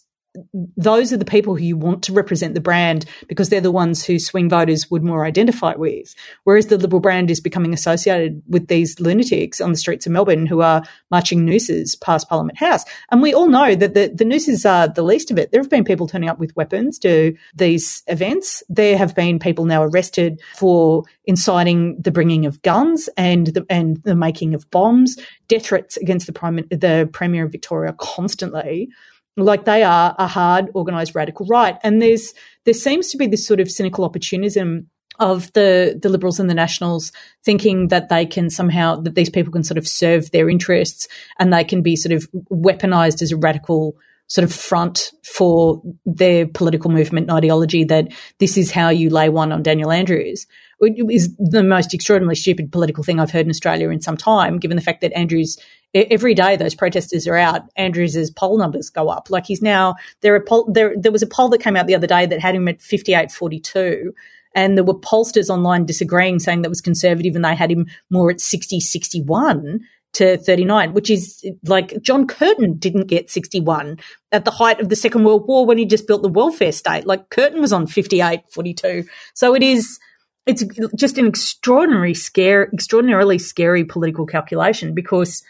[0.77, 4.05] those are the people who you want to represent the brand because they're the ones
[4.05, 6.13] who swing voters would more identify with.
[6.43, 10.45] Whereas the Liberal brand is becoming associated with these lunatics on the streets of Melbourne
[10.45, 12.85] who are marching nooses past Parliament House.
[13.11, 15.51] And we all know that the, the nooses are the least of it.
[15.51, 18.63] There have been people turning up with weapons to these events.
[18.69, 24.01] There have been people now arrested for inciting the bringing of guns and the, and
[24.03, 28.89] the making of bombs, death threats against the, Prime, the Premier of Victoria constantly
[29.37, 31.77] like they are a hard organized radical right.
[31.83, 32.33] And there's
[32.65, 34.89] there seems to be this sort of cynical opportunism
[35.19, 37.11] of the the liberals and the nationals
[37.43, 41.53] thinking that they can somehow that these people can sort of serve their interests and
[41.53, 46.91] they can be sort of weaponized as a radical sort of front for their political
[46.91, 50.45] movement and ideology that this is how you lay one on Daniel Andrews.
[50.81, 54.77] Is the most extraordinarily stupid political thing I've heard in Australia in some time, given
[54.77, 55.57] the fact that Andrews
[55.93, 59.29] every day those protesters are out, Andrews's poll numbers go up.
[59.29, 60.35] Like he's now there.
[60.35, 62.55] Are poll, there there was a poll that came out the other day that had
[62.55, 64.13] him at fifty eight forty two.
[64.55, 68.31] And there were pollsters online disagreeing, saying that was conservative, and they had him more
[68.31, 69.79] at 60, 61
[70.13, 73.99] to 39, which is like John Curtin didn't get 61
[74.31, 77.05] at the height of the Second World War when he just built the welfare state.
[77.05, 79.03] Like Curtin was on 58, 42.
[79.35, 79.99] So it is,
[80.47, 80.63] it's
[80.95, 85.43] just an extraordinary scare, extraordinarily scary political calculation because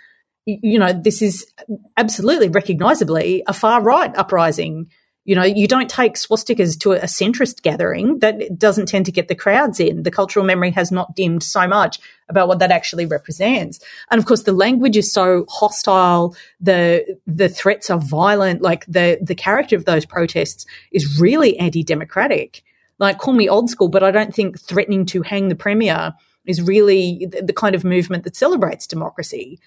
[0.62, 1.46] you know, this is
[1.98, 4.90] absolutely recognizably a far right uprising.
[5.26, 9.28] You know, you don't take swastikas to a centrist gathering that doesn't tend to get
[9.28, 10.04] the crowds in.
[10.04, 13.80] The cultural memory has not dimmed so much about what that actually represents.
[14.10, 16.36] And of course, the language is so hostile.
[16.60, 18.62] The, the threats are violent.
[18.62, 22.64] Like the, the character of those protests is really anti-democratic.
[22.98, 26.14] Like call me old school, but I don't think threatening to hang the premier
[26.46, 29.60] is really the, the kind of movement that celebrates democracy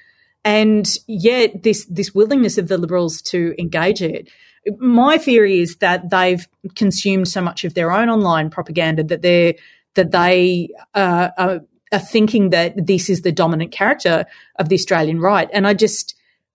[0.44, 4.28] and yet this this willingness of the liberals to engage it.
[4.78, 9.58] My theory is that they've consumed so much of their own online propaganda that they
[9.94, 11.60] that they uh, are,
[11.92, 14.24] are thinking that this is the dominant character
[14.58, 16.14] of the Australian right, and I just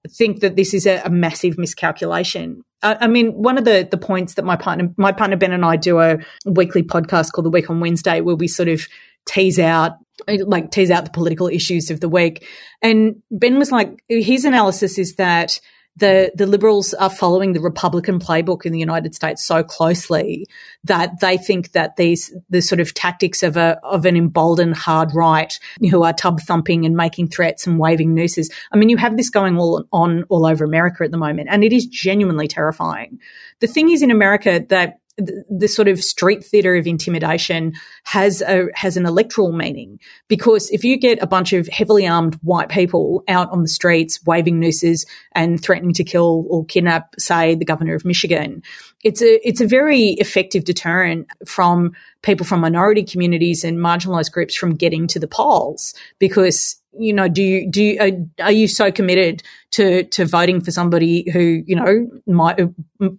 [0.10, 2.64] think that this is a, a massive miscalculation.
[2.82, 5.66] I, I, mean, one of the the points that my partner my partner Ben and
[5.66, 8.88] I do a weekly podcast called The Week on Wednesday, where we sort of
[9.28, 9.94] tease out
[10.28, 12.48] like tease out the political issues of the week.
[12.82, 15.60] And Ben was like, his analysis is that
[15.98, 20.46] the the liberals are following the Republican playbook in the United States so closely
[20.84, 25.14] that they think that these the sort of tactics of a of an emboldened hard
[25.16, 25.60] right
[25.90, 28.52] who are tub thumping and making threats and waving nooses.
[28.72, 31.64] I mean, you have this going all on all over America at the moment, and
[31.64, 33.20] it is genuinely terrifying.
[33.60, 38.42] The thing is, in America, that the, the sort of street theatre of intimidation has
[38.42, 40.00] a has an electoral meaning.
[40.28, 44.24] Because if you get a bunch of heavily armed white people out on the streets
[44.26, 48.62] waving nooses and threatening to kill or kidnap, say, the governor of Michigan,
[49.04, 54.56] it's a it's a very effective deterrent from people from minority communities and marginalized groups
[54.56, 55.94] from getting to the polls.
[56.20, 59.44] Because you know, do you do you, are, are, you so committed
[59.78, 62.60] to to voting for somebody who you know might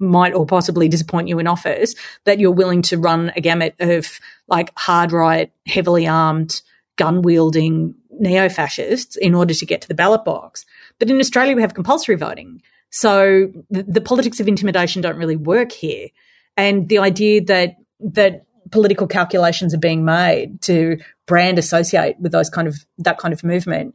[0.00, 1.94] might or possibly disappoint you in office
[2.24, 6.60] that you're willing to run a gamut of like hard right, heavily armed,
[6.96, 10.66] gun wielding neo fascists in order to get to the ballot box?
[10.98, 15.36] But in Australia, we have compulsory voting, so the, the politics of intimidation don't really
[15.36, 16.08] work here,
[16.56, 22.50] and the idea that that political calculations are being made to brand associate with those
[22.50, 23.94] kind of that kind of movement,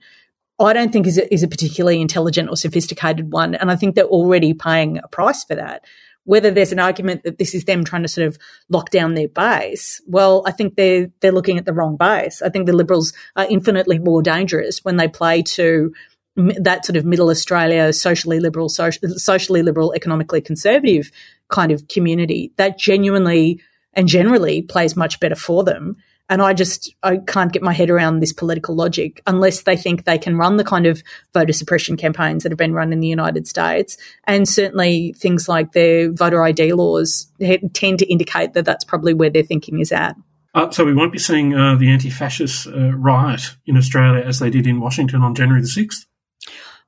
[0.67, 3.55] I don't think is a, is a particularly intelligent or sophisticated one.
[3.55, 5.83] And I think they're already paying a price for that.
[6.25, 8.37] Whether there's an argument that this is them trying to sort of
[8.69, 12.41] lock down their base, well, I think they're they're looking at the wrong base.
[12.41, 15.91] I think the Liberals are infinitely more dangerous when they play to
[16.35, 21.11] that sort of middle Australia, socially liberal, socially liberal, economically conservative
[21.49, 23.61] kind of community that genuinely
[23.93, 25.97] and generally plays much better for them.
[26.29, 30.05] And I just I can't get my head around this political logic unless they think
[30.05, 31.03] they can run the kind of
[31.33, 33.97] voter suppression campaigns that have been run in the United States.
[34.25, 37.27] And certainly things like their voter ID laws
[37.73, 40.15] tend to indicate that that's probably where their thinking is at.
[40.55, 44.51] Uh, so we won't be seeing uh, the anti-fascist uh, riot in Australia as they
[44.51, 46.05] did in Washington on January the sixth.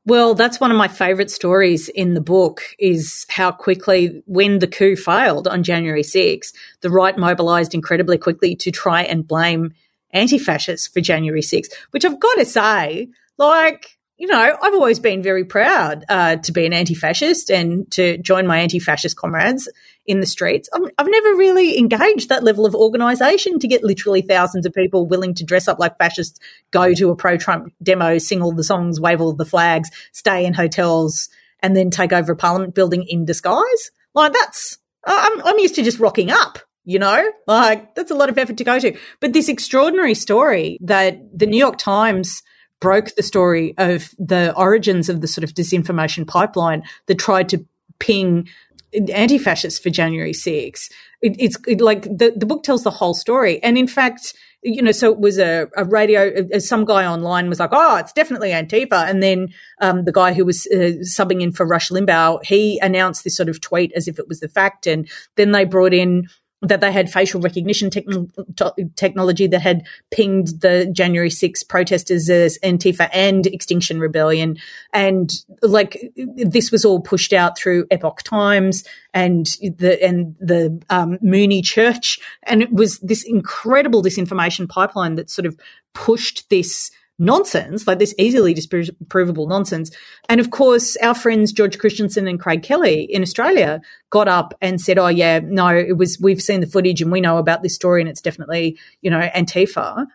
[0.08, 4.68] Well, that's one of my favourite stories in the book is how quickly, when the
[4.68, 9.74] coup failed on January 6, the right mobilised incredibly quickly to try and blame
[10.12, 15.22] anti-fascists for January 6, which I've got to say, like, you know, I've always been
[15.22, 19.70] very proud uh, to be an anti-fascist and to join my anti-fascist comrades
[20.06, 20.70] in the streets.
[20.74, 25.06] i have never really engaged that level of organisation to get literally thousands of people
[25.06, 26.40] willing to dress up like fascists,
[26.72, 30.54] go to a pro-Trump demo, sing all the songs, wave all the flags, stay in
[30.54, 31.28] hotels,
[31.62, 33.92] and then take over a parliament building in disguise.
[34.14, 38.30] Like that's, I'm, I'm used to just rocking up you know like that's a lot
[38.30, 42.44] of effort to go to but this extraordinary story that the new york times
[42.80, 47.66] broke the story of the origins of the sort of disinformation pipeline that tried to
[48.00, 48.48] ping
[49.14, 50.90] anti-fascists for January 6.
[51.22, 53.62] It, it's it, like the, the book tells the whole story.
[53.62, 57.50] And in fact, you know, so it was a, a radio, uh, some guy online
[57.50, 59.08] was like, oh, it's definitely Antifa.
[59.10, 59.50] And then
[59.82, 63.50] um, the guy who was uh, subbing in for Rush Limbaugh, he announced this sort
[63.50, 64.88] of tweet as if it was the fact.
[64.88, 66.28] And then they brought in
[66.68, 68.06] that they had facial recognition te-
[68.96, 74.58] technology that had pinged the January 6 protesters as Antifa and Extinction Rebellion.
[74.94, 81.18] And like this was all pushed out through Epoch Times and the, and the um,
[81.20, 82.20] Moonie Church.
[82.44, 85.58] And it was this incredible disinformation pipeline that sort of
[85.94, 89.92] pushed this nonsense, like this easily disprovable nonsense.
[90.28, 94.82] And of course, our friends George Christensen and Craig Kelly in Australia got up and
[94.82, 97.76] said, "Oh yeah, no, it was we've seen the footage and we know about this
[97.76, 100.08] story and it's definitely you know Antifa."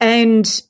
[0.00, 0.62] And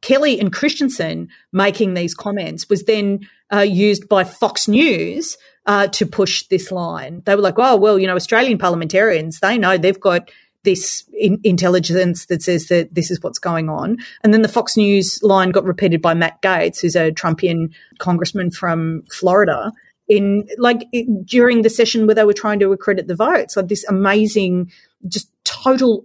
[0.00, 5.36] Kelly and Christensen making these comments was then uh, used by Fox News
[5.66, 7.22] uh, to push this line.
[7.26, 10.30] They were like, "Oh well, you know, Australian parliamentarians they know they've got."
[10.64, 13.98] This in- intelligence that says that this is what's going on.
[14.22, 18.50] And then the Fox News line got repeated by Matt Gaetz, who's a Trumpian congressman
[18.50, 19.72] from Florida,
[20.08, 20.86] in like
[21.24, 23.56] during the session where they were trying to accredit the votes.
[23.56, 24.70] Like this amazing,
[25.08, 26.04] just total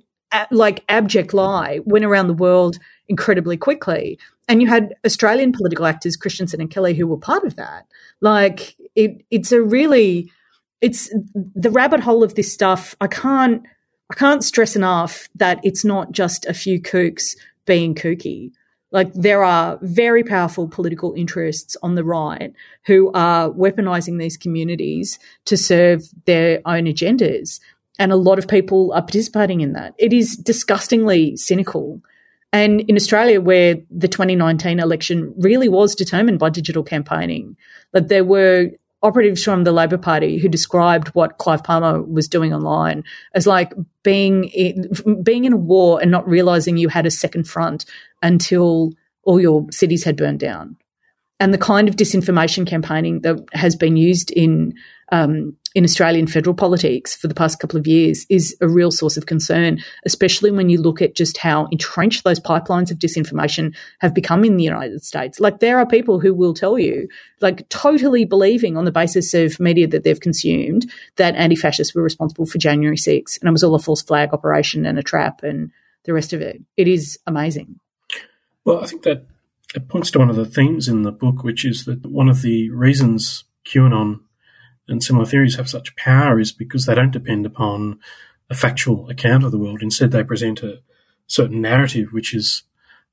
[0.51, 4.19] like abject lie went around the world incredibly quickly.
[4.47, 7.85] And you had Australian political actors, Christensen and Kelly, who were part of that.
[8.21, 10.31] Like it, it's a really,
[10.81, 12.95] it's the rabbit hole of this stuff.
[13.01, 13.63] I can't
[14.09, 17.35] I can't stress enough that it's not just a few kooks
[17.65, 18.51] being kooky.
[18.91, 22.51] Like there are very powerful political interests on the right
[22.87, 27.59] who are weaponizing these communities to serve their own agendas.
[27.99, 29.93] And a lot of people are participating in that.
[29.99, 32.01] It is disgustingly cynical.
[32.51, 37.55] And in Australia, where the 2019 election really was determined by digital campaigning,
[37.91, 38.71] that there were
[39.01, 43.73] operatives from the Labor Party who described what Clive Palmer was doing online as like
[44.03, 44.89] being in,
[45.23, 47.85] being in a war and not realizing you had a second front
[48.21, 48.91] until
[49.23, 50.75] all your cities had burned down.
[51.39, 54.73] And the kind of disinformation campaigning that has been used in
[55.11, 59.17] um, in Australian federal politics for the past couple of years is a real source
[59.17, 64.13] of concern, especially when you look at just how entrenched those pipelines of disinformation have
[64.13, 65.39] become in the United States.
[65.39, 67.07] Like, there are people who will tell you,
[67.41, 72.03] like, totally believing on the basis of media that they've consumed that anti fascists were
[72.03, 75.43] responsible for January 6 and it was all a false flag operation and a trap
[75.43, 75.71] and
[76.03, 76.61] the rest of it.
[76.77, 77.79] It is amazing.
[78.65, 79.25] Well, I think that
[79.75, 82.41] it points to one of the themes in the book, which is that one of
[82.41, 84.21] the reasons QAnon
[84.87, 87.99] and similar theories have such power is because they don't depend upon
[88.49, 89.81] a factual account of the world.
[89.81, 90.81] Instead, they present a
[91.27, 92.63] certain narrative which is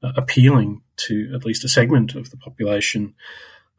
[0.03, 3.15] uh, appealing to at least a segment of the population.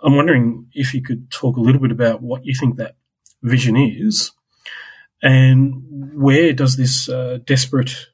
[0.02, 2.96] I'm wondering if you could talk a little bit about what you think that
[3.42, 4.32] vision is
[5.22, 8.08] and where does this uh, desperate,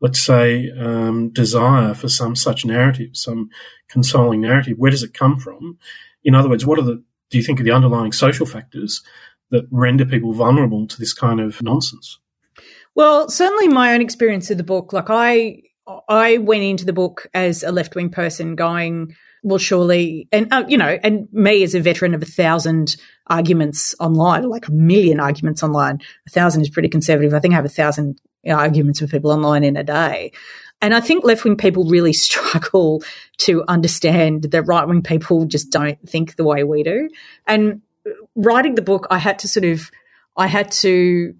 [0.00, 3.48] let's say, um, desire for some such narrative, some
[3.88, 5.78] consoling narrative, where does it come from?
[6.24, 9.02] In other words, what are the do you think are the underlying social factors
[9.50, 12.18] that render people vulnerable to this kind of nonsense?
[12.94, 15.62] Well, certainly my own experience of the book, like I,
[16.08, 20.64] I went into the book as a left wing person going, well, surely, and uh,
[20.66, 22.96] you know, and me as a veteran of a thousand
[23.28, 27.34] arguments online, like a million arguments online, a thousand is pretty conservative.
[27.34, 28.20] I think I have a thousand
[28.50, 30.32] arguments with people online in a day.
[30.82, 33.02] And I think left wing people really struggle
[33.38, 37.08] to understand that right wing people just don't think the way we do.
[37.46, 37.82] And
[38.34, 39.90] writing the book, I had to sort of,
[40.36, 41.34] I had to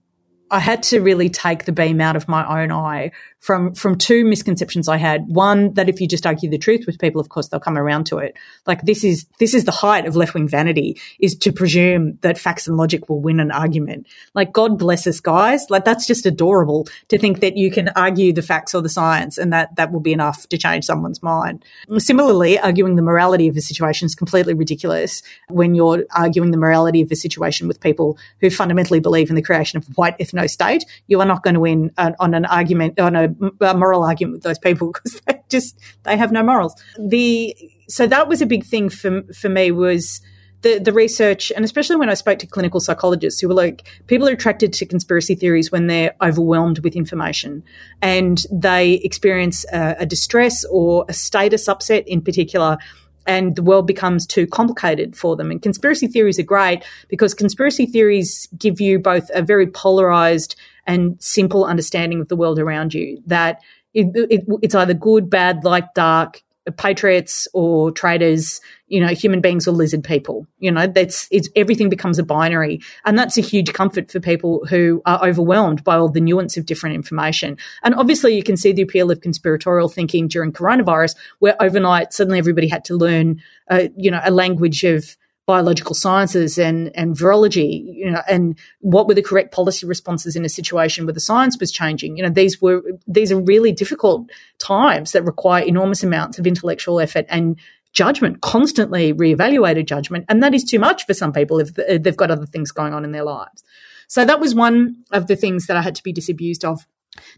[0.50, 3.10] I had to really take the beam out of my own eye
[3.40, 5.24] from from two misconceptions I had.
[5.28, 8.06] One that if you just argue the truth with people, of course they'll come around
[8.06, 8.36] to it.
[8.66, 12.38] Like this is this is the height of left wing vanity is to presume that
[12.38, 14.06] facts and logic will win an argument.
[14.34, 15.66] Like God bless us, guys.
[15.70, 19.38] Like that's just adorable to think that you can argue the facts or the science
[19.38, 21.64] and that that will be enough to change someone's mind.
[21.98, 27.00] Similarly, arguing the morality of a situation is completely ridiculous when you're arguing the morality
[27.02, 30.84] of a situation with people who fundamentally believe in the creation of white ethno state.
[31.06, 33.25] You are not going to win on an argument on a
[33.60, 36.74] a moral argument with those people because they just they have no morals.
[36.98, 37.56] The
[37.88, 40.20] so that was a big thing for for me was
[40.62, 44.28] the the research and especially when I spoke to clinical psychologists who were like people
[44.28, 47.62] are attracted to conspiracy theories when they're overwhelmed with information
[48.00, 52.78] and they experience a, a distress or a status upset in particular
[53.26, 55.50] and the world becomes too complicated for them.
[55.50, 60.56] And conspiracy theories are great because conspiracy theories give you both a very polarized
[60.86, 63.60] and simple understanding of the world around you that
[63.94, 69.68] it, it, it's either good, bad, light, dark, patriots or traitors, you know, human beings
[69.68, 70.46] or lizard people.
[70.58, 74.64] You know, that's it's everything becomes a binary, and that's a huge comfort for people
[74.68, 77.56] who are overwhelmed by all the nuance of different information.
[77.82, 82.38] And obviously, you can see the appeal of conspiratorial thinking during coronavirus, where overnight suddenly
[82.38, 85.16] everybody had to learn, uh, you know, a language of
[85.46, 90.44] biological sciences and, and virology, you know, and what were the correct policy responses in
[90.44, 92.16] a situation where the science was changing.
[92.16, 94.28] You know, these were these are really difficult
[94.58, 97.56] times that require enormous amounts of intellectual effort and
[97.92, 102.30] judgment, constantly reevaluated judgment, and that is too much for some people if they've got
[102.30, 103.62] other things going on in their lives.
[104.08, 106.86] So that was one of the things that I had to be disabused of.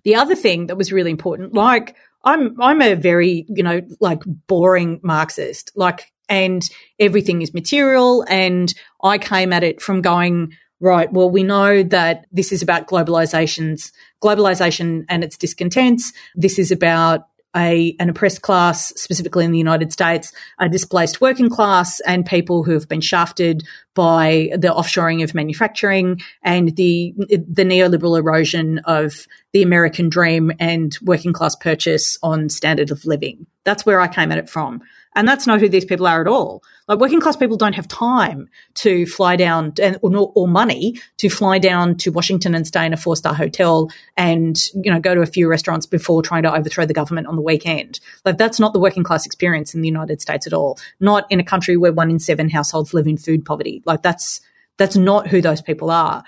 [0.03, 1.95] The other thing that was really important, like
[2.25, 5.73] I'm I'm a very, you know, like boring Marxist.
[5.77, 6.69] Like and
[6.99, 8.25] everything is material.
[8.29, 8.73] And
[9.03, 13.93] I came at it from going, right, well, we know that this is about globalizations,
[14.23, 16.13] globalization and its discontents.
[16.35, 21.49] This is about a, an oppressed class, specifically in the United States, a displaced working
[21.49, 27.65] class, and people who have been shafted by the offshoring of manufacturing and the the
[27.65, 33.47] neoliberal erosion of the American dream and working class purchase on standard of living.
[33.65, 34.83] That's where I came at it from.
[35.15, 36.63] And that's not who these people are at all.
[36.87, 41.29] Like working class people don't have time to fly down and, or, or money to
[41.29, 45.15] fly down to Washington and stay in a four star hotel and, you know, go
[45.15, 48.01] to a few restaurants before trying to overthrow the government on the weekend.
[48.25, 50.79] Like that's not the working class experience in the United States at all.
[51.01, 53.83] Not in a country where one in seven households live in food poverty.
[53.85, 54.41] Like that's,
[54.77, 56.23] that's not who those people are.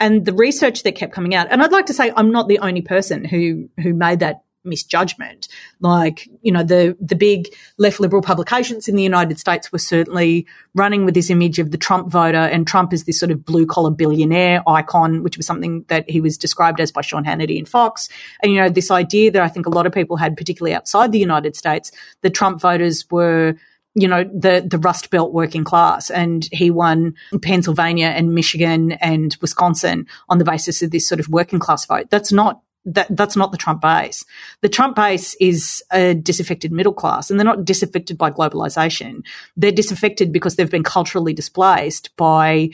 [0.00, 2.58] And the research that kept coming out, and I'd like to say I'm not the
[2.58, 5.48] only person who, who made that misjudgment.
[5.80, 7.48] Like, you know, the, the big
[7.78, 11.78] left liberal publications in the United States were certainly running with this image of the
[11.78, 15.84] Trump voter and Trump as this sort of blue collar billionaire icon, which was something
[15.88, 18.08] that he was described as by Sean Hannity and Fox.
[18.42, 21.12] And, you know, this idea that I think a lot of people had, particularly outside
[21.12, 21.92] the United States,
[22.22, 23.56] that Trump voters were
[23.94, 26.10] you know, the, the Rust Belt working class.
[26.10, 31.28] And he won Pennsylvania and Michigan and Wisconsin on the basis of this sort of
[31.28, 32.08] working class vote.
[32.10, 34.24] That's not that that's not the Trump base.
[34.60, 39.24] The Trump base is a disaffected middle class, and they're not disaffected by globalization.
[39.56, 42.70] They're disaffected because they've been culturally displaced by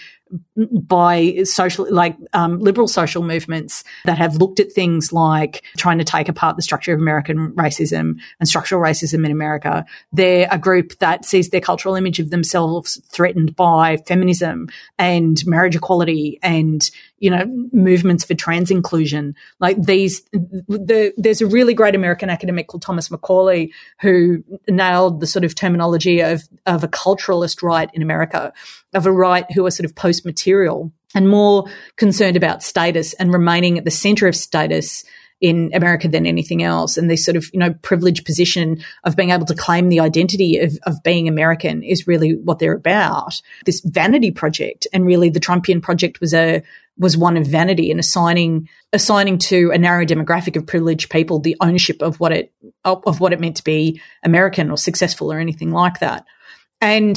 [0.56, 6.04] by social, like um, liberal social movements that have looked at things like trying to
[6.04, 9.84] take apart the structure of American racism and structural racism in America.
[10.12, 14.68] They're a group that sees their cultural image of themselves threatened by feminism
[14.98, 19.34] and marriage equality and you know, movements for trans inclusion.
[19.58, 25.26] Like these, the, there's a really great American academic called Thomas Macaulay who nailed the
[25.26, 28.52] sort of terminology of, of a culturalist right in America,
[28.94, 31.64] of a right who are sort of post material and more
[31.96, 35.04] concerned about status and remaining at the center of status
[35.40, 36.96] in America than anything else.
[36.96, 40.58] And this sort of, you know, privileged position of being able to claim the identity
[40.58, 43.40] of, of being American is really what they're about.
[43.64, 46.62] This vanity project and really the Trumpian project was a,
[46.98, 51.56] was one of vanity and assigning assigning to a narrow demographic of privileged people the
[51.60, 52.52] ownership of what it
[52.84, 56.24] of what it meant to be American or successful or anything like that.
[56.80, 57.16] And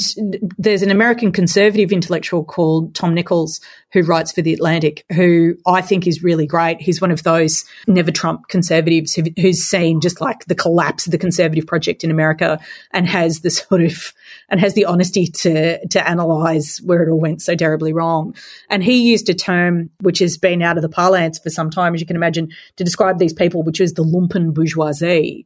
[0.57, 3.61] there's an American conservative intellectual called Tom Nichols
[3.93, 6.81] who writes for The Atlantic, who I think is really great.
[6.81, 11.11] He's one of those never Trump conservatives who, who's seen just like the collapse of
[11.11, 12.59] the conservative project in America
[12.91, 14.13] and has the sort of,
[14.49, 18.33] and has the honesty to, to analyze where it all went so terribly wrong.
[18.67, 21.93] And he used a term which has been out of the parlance for some time,
[21.93, 25.45] as you can imagine, to describe these people, which is the lumpen bourgeoisie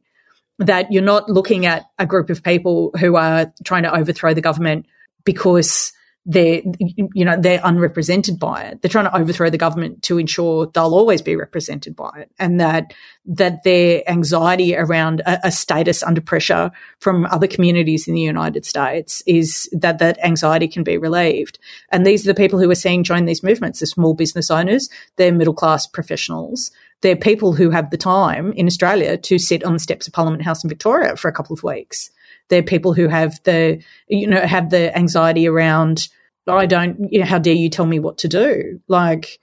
[0.58, 4.40] that you're not looking at a group of people who are trying to overthrow the
[4.40, 4.86] government
[5.24, 5.92] because
[6.28, 8.82] they're you know they're unrepresented by it.
[8.82, 12.58] They're trying to overthrow the government to ensure they'll always be represented by it and
[12.58, 12.92] that
[13.26, 18.64] that their anxiety around a, a, status under pressure from other communities in the United
[18.64, 21.60] States is that that anxiety can be relieved.
[21.92, 24.88] And these are the people who are seeing join these movements the small business owners
[25.16, 26.72] they're middle class professionals
[27.02, 30.42] they're people who have the time in Australia to sit on the steps of Parliament
[30.42, 32.10] House in Victoria for a couple of weeks.
[32.48, 36.08] They're people who have the, you know, have the anxiety around,
[36.46, 38.80] I don't, you know, how dare you tell me what to do?
[38.88, 39.38] Like,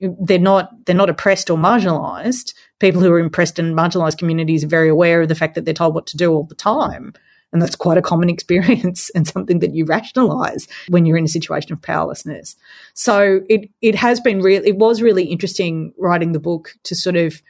[0.00, 2.54] they're not, they're not oppressed or marginalized.
[2.78, 5.74] People who are oppressed and marginalized communities are very aware of the fact that they're
[5.74, 7.14] told what to do all the time.
[7.52, 11.28] And that's quite a common experience and something that you rationalize when you're in a
[11.28, 12.56] situation of powerlessness.
[12.94, 17.16] So it, it has been real, it was really interesting writing the book to sort
[17.16, 17.40] of,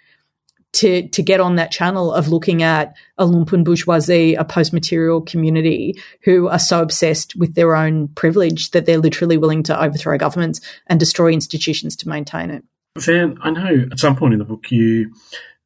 [0.75, 5.99] to, to get on that channel of looking at a lumpen bourgeoisie, a post-material community
[6.23, 10.61] who are so obsessed with their own privilege that they're literally willing to overthrow governments
[10.87, 12.65] and destroy institutions to maintain it.
[12.99, 15.13] Van, I know at some point in the book you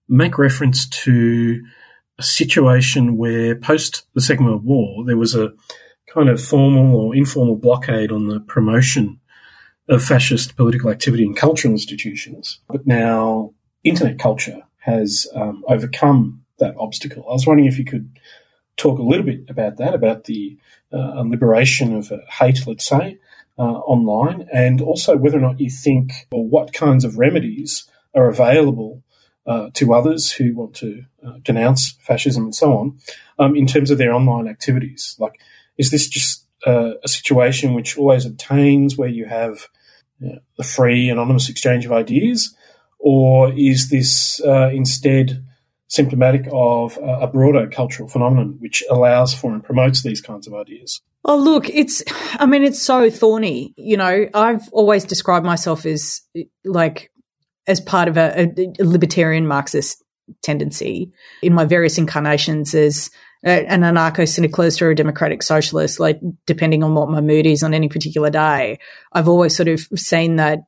[0.09, 1.63] make reference to
[2.23, 5.53] situation where post the Second World War, there was a
[6.13, 9.21] kind of formal or informal blockade on the promotion
[9.89, 12.61] of fascist political activity in cultural institutions.
[12.69, 13.55] But now
[13.85, 17.25] internet culture has um, overcome that obstacle.
[17.29, 18.19] I was wondering if you could
[18.77, 20.57] talk a little bit about that, about the
[20.93, 23.19] uh, liberation of uh, hate, let's say,
[23.59, 28.29] uh, online, and also whether or not you think or what kinds of remedies are
[28.29, 29.03] available
[29.47, 32.99] uh, to others who want to uh, denounce fascism and so on
[33.39, 35.17] um, in terms of their online activities.
[35.19, 35.41] Like,
[35.79, 39.69] is this just uh, a situation which always obtains where you have
[40.21, 42.55] you know, the free, anonymous exchange of ideas?
[42.99, 45.45] Or is this uh, instead
[45.89, 51.03] symptomatic of a broader cultural phenomenon which allows for and promotes these kinds of ideas?
[51.25, 52.03] Oh, look, it's,
[52.35, 53.75] I mean, it's so thorny.
[53.77, 56.21] You know, I've always described myself as
[56.65, 57.12] like
[57.67, 60.03] as part of a, a libertarian Marxist
[60.43, 63.11] tendency in my various incarnations as
[63.45, 67.75] an anarcho syndicalist or a democratic socialist, like depending on what my mood is on
[67.75, 68.79] any particular day.
[69.13, 70.61] I've always sort of seen that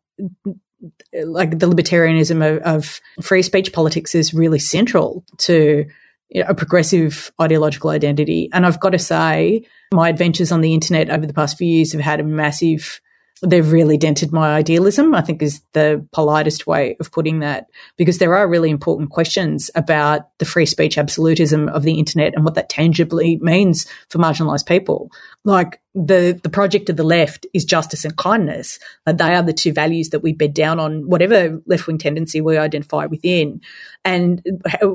[1.25, 5.87] like the libertarianism of, of free speech politics is really central to
[6.31, 8.51] you know, a progressive ideological identity.
[8.53, 11.93] And I've got to say, my adventures on the internet over the past few years
[11.93, 13.01] have had a massive
[13.43, 17.67] they've really dented my idealism, I think is the politest way of putting that,
[17.97, 22.45] because there are really important questions about the free speech absolutism of the internet and
[22.45, 25.11] what that tangibly means for marginalized people.
[25.45, 28.79] Like the, the project of the left is justice and kindness.
[29.05, 32.41] Like they are the two values that we bed down on whatever left wing tendency
[32.41, 33.61] we identify within.
[34.05, 34.43] And
[34.81, 34.89] uh,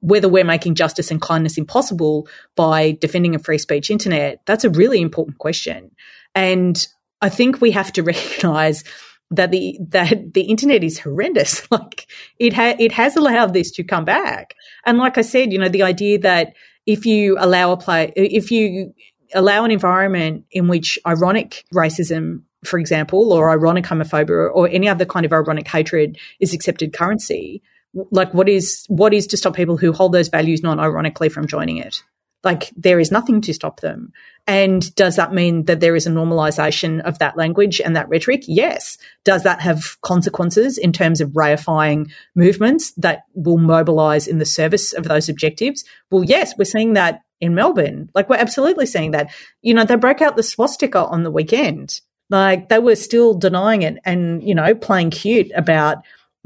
[0.00, 4.70] whether we're making justice and kindness impossible by defending a free speech internet, that's a
[4.70, 5.92] really important question.
[6.34, 6.86] And
[7.24, 8.84] I think we have to recognize
[9.30, 11.66] that the that the internet is horrendous.
[11.70, 12.06] Like
[12.38, 14.54] it ha- it has allowed this to come back.
[14.84, 16.52] And like I said, you know, the idea that
[16.86, 18.92] if you allow a play, if you
[19.34, 25.06] allow an environment in which ironic racism, for example, or ironic homophobia, or any other
[25.06, 27.62] kind of ironic hatred is accepted currency,
[28.10, 31.78] like what is what is to stop people who hold those values non-ironically from joining
[31.78, 32.02] it?
[32.44, 34.12] Like there is nothing to stop them.
[34.46, 38.44] And does that mean that there is a normalization of that language and that rhetoric?
[38.46, 38.98] Yes.
[39.24, 44.92] Does that have consequences in terms of reifying movements that will mobilize in the service
[44.92, 45.84] of those objectives?
[46.10, 48.10] Well, yes, we're seeing that in Melbourne.
[48.14, 49.32] Like we're absolutely seeing that.
[49.62, 52.00] You know, they broke out the swastika on the weekend.
[52.28, 55.98] Like they were still denying it and, you know, playing cute about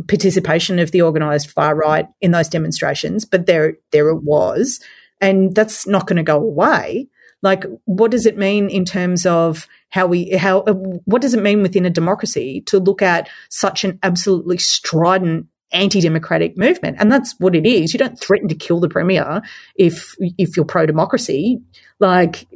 [0.07, 4.81] participation of the organized far right in those demonstrations, but there there it was.
[5.21, 7.09] And that's not going to go away.
[7.43, 11.43] Like, what does it mean in terms of how we, how, uh, what does it
[11.43, 16.97] mean within a democracy to look at such an absolutely strident anti-democratic movement?
[16.99, 17.93] And that's what it is.
[17.93, 19.41] You don't threaten to kill the premier
[19.77, 21.61] if if you're pro-democracy.
[22.01, 22.47] Like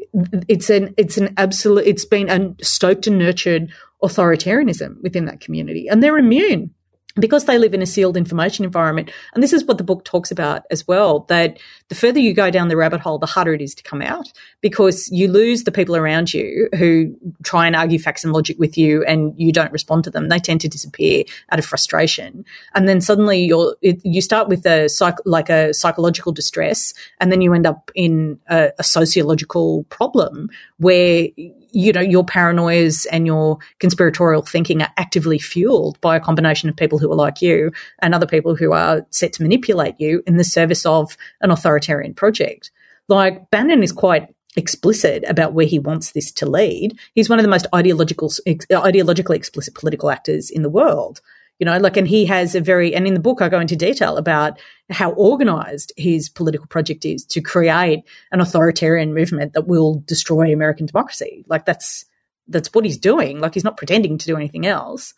[0.48, 5.88] it's an it's an absolute it's been a stoked and nurtured authoritarianism within that community.
[5.88, 6.74] And they're immune
[7.16, 10.30] because they live in a sealed information environment, and this is what the book talks
[10.30, 11.58] about as well, that
[11.88, 14.32] the further you go down the rabbit hole, the harder it is to come out
[14.60, 18.78] because you lose the people around you who try and argue facts and logic with
[18.78, 20.28] you and you don't respond to them.
[20.28, 22.44] They tend to disappear out of frustration.
[22.74, 27.30] And then suddenly you're, it, you start with a psych, like a psychological distress and
[27.30, 30.48] then you end up in a, a sociological problem
[30.78, 31.28] where
[31.72, 36.76] you know, your paranoias and your conspiratorial thinking are actively fueled by a combination of
[36.76, 40.36] people who are like you and other people who are set to manipulate you in
[40.36, 42.70] the service of an authoritarian project.
[43.08, 46.98] Like Bannon is quite explicit about where he wants this to lead.
[47.14, 51.20] He's one of the most ideological, ideologically explicit political actors in the world
[51.58, 53.76] you know, like, and he has a very, and in the book, I go into
[53.76, 54.58] detail about
[54.90, 60.86] how organized his political project is to create an authoritarian movement that will destroy American
[60.86, 61.44] democracy.
[61.46, 62.04] Like, that's,
[62.48, 63.40] that's what he's doing.
[63.40, 65.14] Like, he's not pretending to do anything else.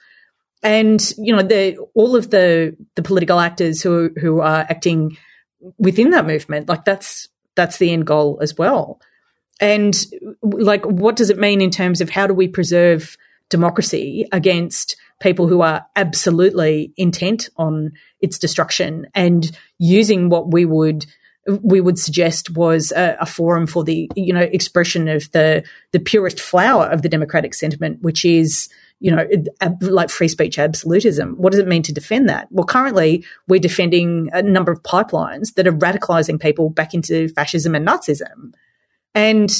[0.62, 5.16] And, you know, the, all of the, the political actors who, who are acting
[5.78, 9.00] within that movement, like, that's, that's the end goal as well.
[9.60, 9.96] And,
[10.42, 13.16] like, what does it mean in terms of how do we preserve
[13.48, 21.06] democracy against people who are absolutely intent on its destruction and using what we would
[21.62, 26.00] we would suggest was a, a, forum for the you know expression of the the
[26.00, 28.68] purest flower of the democratic sentiment, which is
[29.00, 29.26] you know
[29.80, 31.34] like free speech absolutism.
[31.36, 32.48] What does it mean to defend that?
[32.50, 37.74] Well, currently we're defending a number of pipelines that are radicalizing people back into fascism
[37.74, 38.52] and Nazism,
[39.14, 39.50] and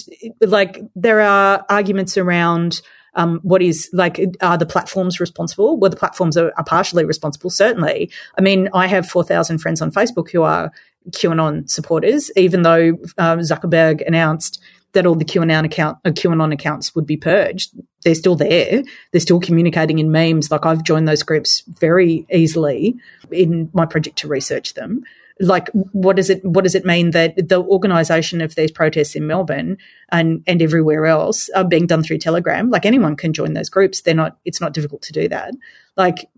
[0.40, 2.82] like there are arguments around
[3.16, 5.76] um, what is like, are the platforms responsible?
[5.76, 8.10] Well, the platforms are, are partially responsible, certainly.
[8.38, 10.72] I mean, I have 4,000 friends on Facebook who are
[11.10, 14.60] QAnon supporters, even though um, Zuckerberg announced
[14.92, 17.72] that all the QAnon account uh, QAnon accounts would be purged.
[18.04, 18.82] They're still there.
[19.10, 20.50] They're still communicating in memes.
[20.50, 22.96] Like I've joined those groups very easily
[23.30, 25.04] in my project to research them
[25.41, 29.26] like what does it what does it mean that the organisation of these protests in
[29.26, 29.78] Melbourne
[30.11, 32.70] and and everywhere else are being done through Telegram?
[32.70, 34.03] Like anyone can join those groups.
[34.03, 34.39] They're not.
[34.45, 35.55] It's not difficult to do that.
[35.97, 36.28] Like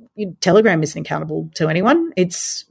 [0.40, 2.12] Telegram isn't accountable to anyone.
[2.16, 2.64] It's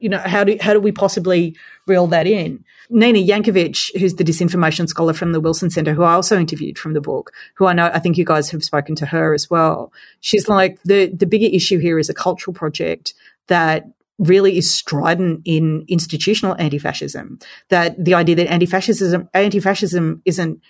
[0.00, 1.56] you know how do how do we possibly
[1.86, 2.64] reel that in?
[2.92, 6.94] Nina Jankowicz, who's the disinformation scholar from the Wilson Center, who I also interviewed from
[6.94, 9.92] the book, who I know I think you guys have spoken to her as well.
[10.20, 13.14] She's like the the bigger issue here is a cultural project
[13.46, 13.84] that
[14.20, 17.38] really is strident in institutional anti-fascism.
[17.70, 20.60] That the idea that anti-fascism, anti-fascism isn't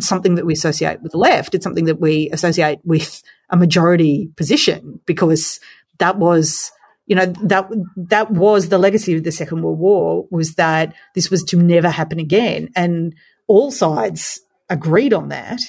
[0.00, 1.54] something that we associate with the left.
[1.54, 5.60] It's something that we associate with a majority position because
[5.98, 6.72] that was,
[7.06, 11.30] you know, that, that was the legacy of the Second World War was that this
[11.30, 12.70] was to never happen again.
[12.74, 13.14] And
[13.46, 15.60] all sides agreed on that.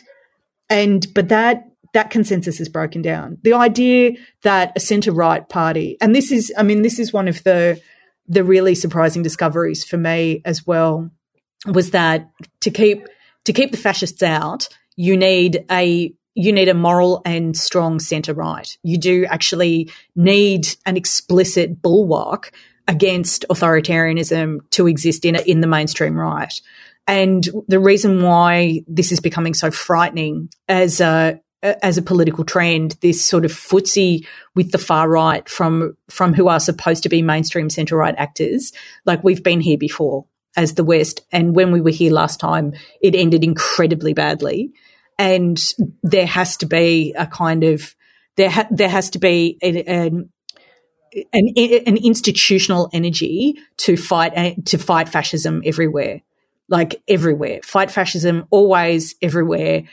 [0.69, 3.37] And, but that that consensus is broken down.
[3.41, 4.11] The idea
[4.43, 7.81] that a centre right party, and this is, I mean, this is one of the
[8.31, 11.09] the really surprising discoveries for me as well,
[11.65, 12.29] was that
[12.61, 13.07] to keep
[13.45, 18.33] to keep the fascists out, you need a you need a moral and strong centre
[18.33, 18.77] right.
[18.83, 22.51] You do actually need an explicit bulwark
[22.87, 26.53] against authoritarianism to exist in in the mainstream right.
[27.07, 32.95] And the reason why this is becoming so frightening as a as a political trend,
[33.01, 37.21] this sort of footsie with the far right from from who are supposed to be
[37.21, 38.71] mainstream centre right actors.
[39.05, 42.73] Like we've been here before as the West, and when we were here last time,
[43.01, 44.71] it ended incredibly badly.
[45.17, 45.61] And
[46.01, 47.93] there has to be a kind of
[48.37, 50.29] there ha- there has to be an, an,
[51.33, 56.21] an institutional energy to fight eh, to fight fascism everywhere,
[56.69, 57.59] like everywhere.
[57.63, 59.83] Fight fascism always everywhere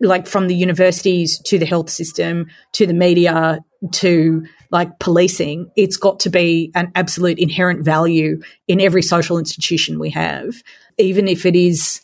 [0.00, 3.60] like from the universities to the health system to the media
[3.90, 9.98] to like policing, it's got to be an absolute inherent value in every social institution
[9.98, 10.62] we have,
[10.98, 12.00] even if it is,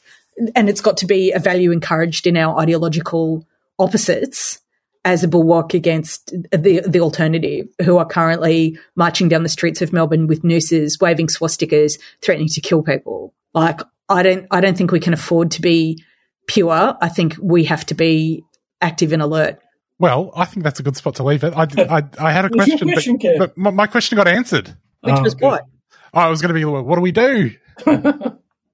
[0.54, 3.46] and it's got to be a value encouraged in our ideological
[3.78, 4.60] opposites
[5.04, 9.92] as a bulwark against the the alternative, who are currently marching down the streets of
[9.92, 13.32] Melbourne with nooses, waving swastikas, threatening to kill people.
[13.54, 16.04] Like I don't I don't think we can afford to be
[16.48, 16.96] pure.
[17.00, 18.42] I think we have to be
[18.80, 19.60] active and alert.
[20.00, 21.52] Well, I think that's a good spot to leave it.
[21.56, 24.76] I, I, I had a question, question, but, but my, my question got answered.
[25.02, 25.44] Which Oh, was good.
[25.44, 25.64] what?
[26.14, 27.50] Oh, I was going to be, what do we do?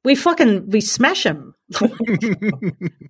[0.04, 1.54] We fucking we smash them.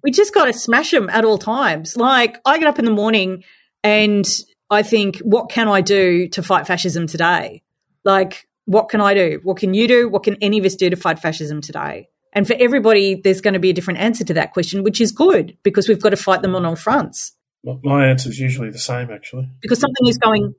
[0.02, 1.96] we just got to smash them at all times.
[1.96, 3.42] Like I get up in the morning
[3.82, 4.24] and
[4.70, 7.62] I think, what can I do to fight fascism today?
[8.04, 9.40] Like, what can I do?
[9.42, 10.08] What can you do?
[10.08, 12.08] What can any of us do to fight fascism today?
[12.34, 15.12] And for everybody, there's going to be a different answer to that question, which is
[15.12, 17.32] good because we've got to fight them on all fronts.
[17.62, 19.48] My- answer is usually the same, actually.
[19.62, 20.54] because something is going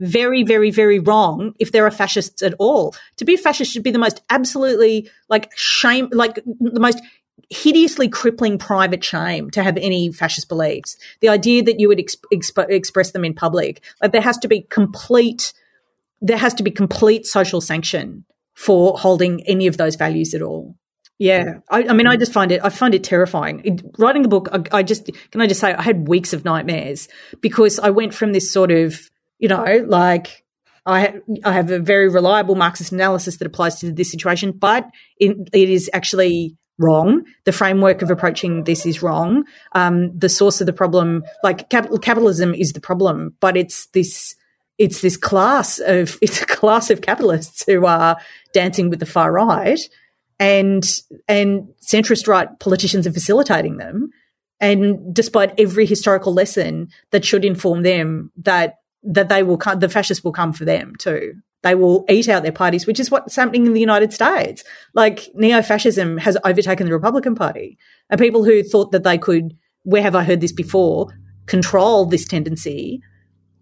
[0.00, 2.94] very, very, very wrong if there are fascists at all.
[3.18, 7.00] To be a fascist should be the most absolutely like shame, like the most
[7.50, 10.96] hideously crippling private shame to have any fascist beliefs.
[11.20, 14.48] The idea that you would exp- exp- express them in public, like there has to
[14.48, 15.52] be complete,
[16.20, 18.24] there has to be complete social sanction
[18.54, 20.76] for holding any of those values at all.
[21.20, 22.62] Yeah, I, I mean, I just find it.
[22.64, 23.60] I find it terrifying.
[23.62, 26.46] It, writing the book, I, I just can I just say I had weeks of
[26.46, 27.08] nightmares
[27.42, 28.98] because I went from this sort of,
[29.38, 30.46] you know, like
[30.86, 35.36] I I have a very reliable Marxist analysis that applies to this situation, but it,
[35.52, 37.24] it is actually wrong.
[37.44, 39.44] The framework of approaching this is wrong.
[39.72, 44.34] Um, the source of the problem, like capital, capitalism, is the problem, but it's this
[44.78, 48.16] it's this class of it's a class of capitalists who are
[48.54, 49.78] dancing with the far right
[50.40, 50.84] and
[51.28, 54.10] and centrist right politicians are facilitating them.
[54.58, 59.88] And despite every historical lesson that should inform them that that they will come the
[59.88, 61.34] fascists will come for them too.
[61.62, 64.64] They will eat out their parties which is what's happening in the united states.
[64.94, 67.78] Like neo-fascism has overtaken the republican party.
[68.08, 71.08] And people who thought that they could where have i heard this before
[71.46, 73.00] control this tendency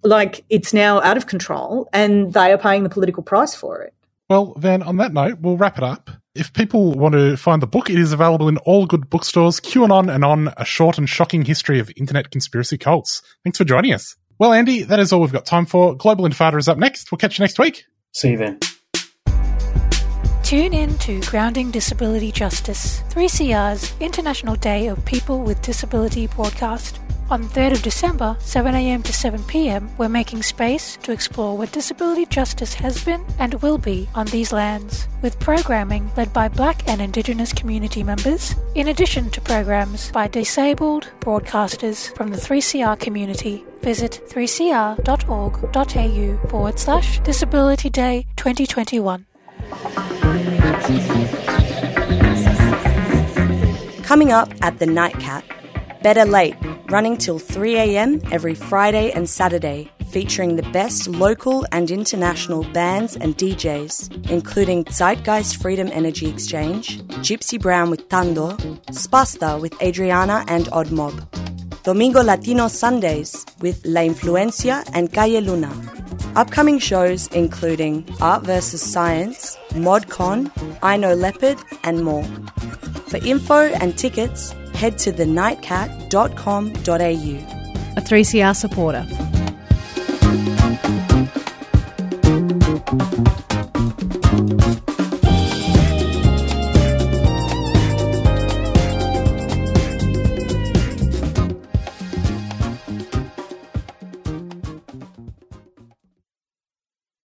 [0.02, 3.94] like it's now out of control and they are paying the political price for it.
[4.28, 6.10] Well, then on that note, we'll wrap it up.
[6.34, 9.60] If people want to find the book, it is available in all good bookstores.
[9.60, 13.22] QAnon and on a short and shocking history of internet conspiracy cults.
[13.44, 14.14] Thanks for joining us.
[14.38, 15.96] Well, Andy, that is all we've got time for.
[15.96, 17.10] Global Intifada is up next.
[17.10, 17.84] We'll catch you next week.
[18.12, 18.60] See you then.
[20.44, 27.00] Tune in to Grounding Disability Justice, 3CR's International Day of People with Disability broadcast.
[27.30, 32.72] On 3rd of December, 7am to 7pm, we're making space to explore what disability justice
[32.72, 37.52] has been and will be on these lands, with programming led by Black and Indigenous
[37.52, 43.62] community members, in addition to programs by disabled broadcasters from the 3CR community.
[43.82, 49.26] Visit 3cr.org.au forward slash Disability Day 2021.
[54.02, 55.44] Coming up at the Nightcat,
[56.02, 56.54] Better Late,
[56.90, 63.36] running till 3am every Friday and Saturday, featuring the best local and international bands and
[63.36, 68.52] DJs, including Zeitgeist Freedom Energy Exchange, Gypsy Brown with Tando,
[68.92, 71.14] Spasta with Adriana and Odd Mob,
[71.82, 75.72] Domingo Latino Sundays with La Influencia and Calle Luna.
[76.36, 78.80] Upcoming shows including Art vs.
[78.80, 82.24] Science, ModCon, I Know Leopard, and more.
[83.08, 87.36] For info and tickets, head to thenightcat.com.au.
[87.96, 89.04] A 3CR supporter.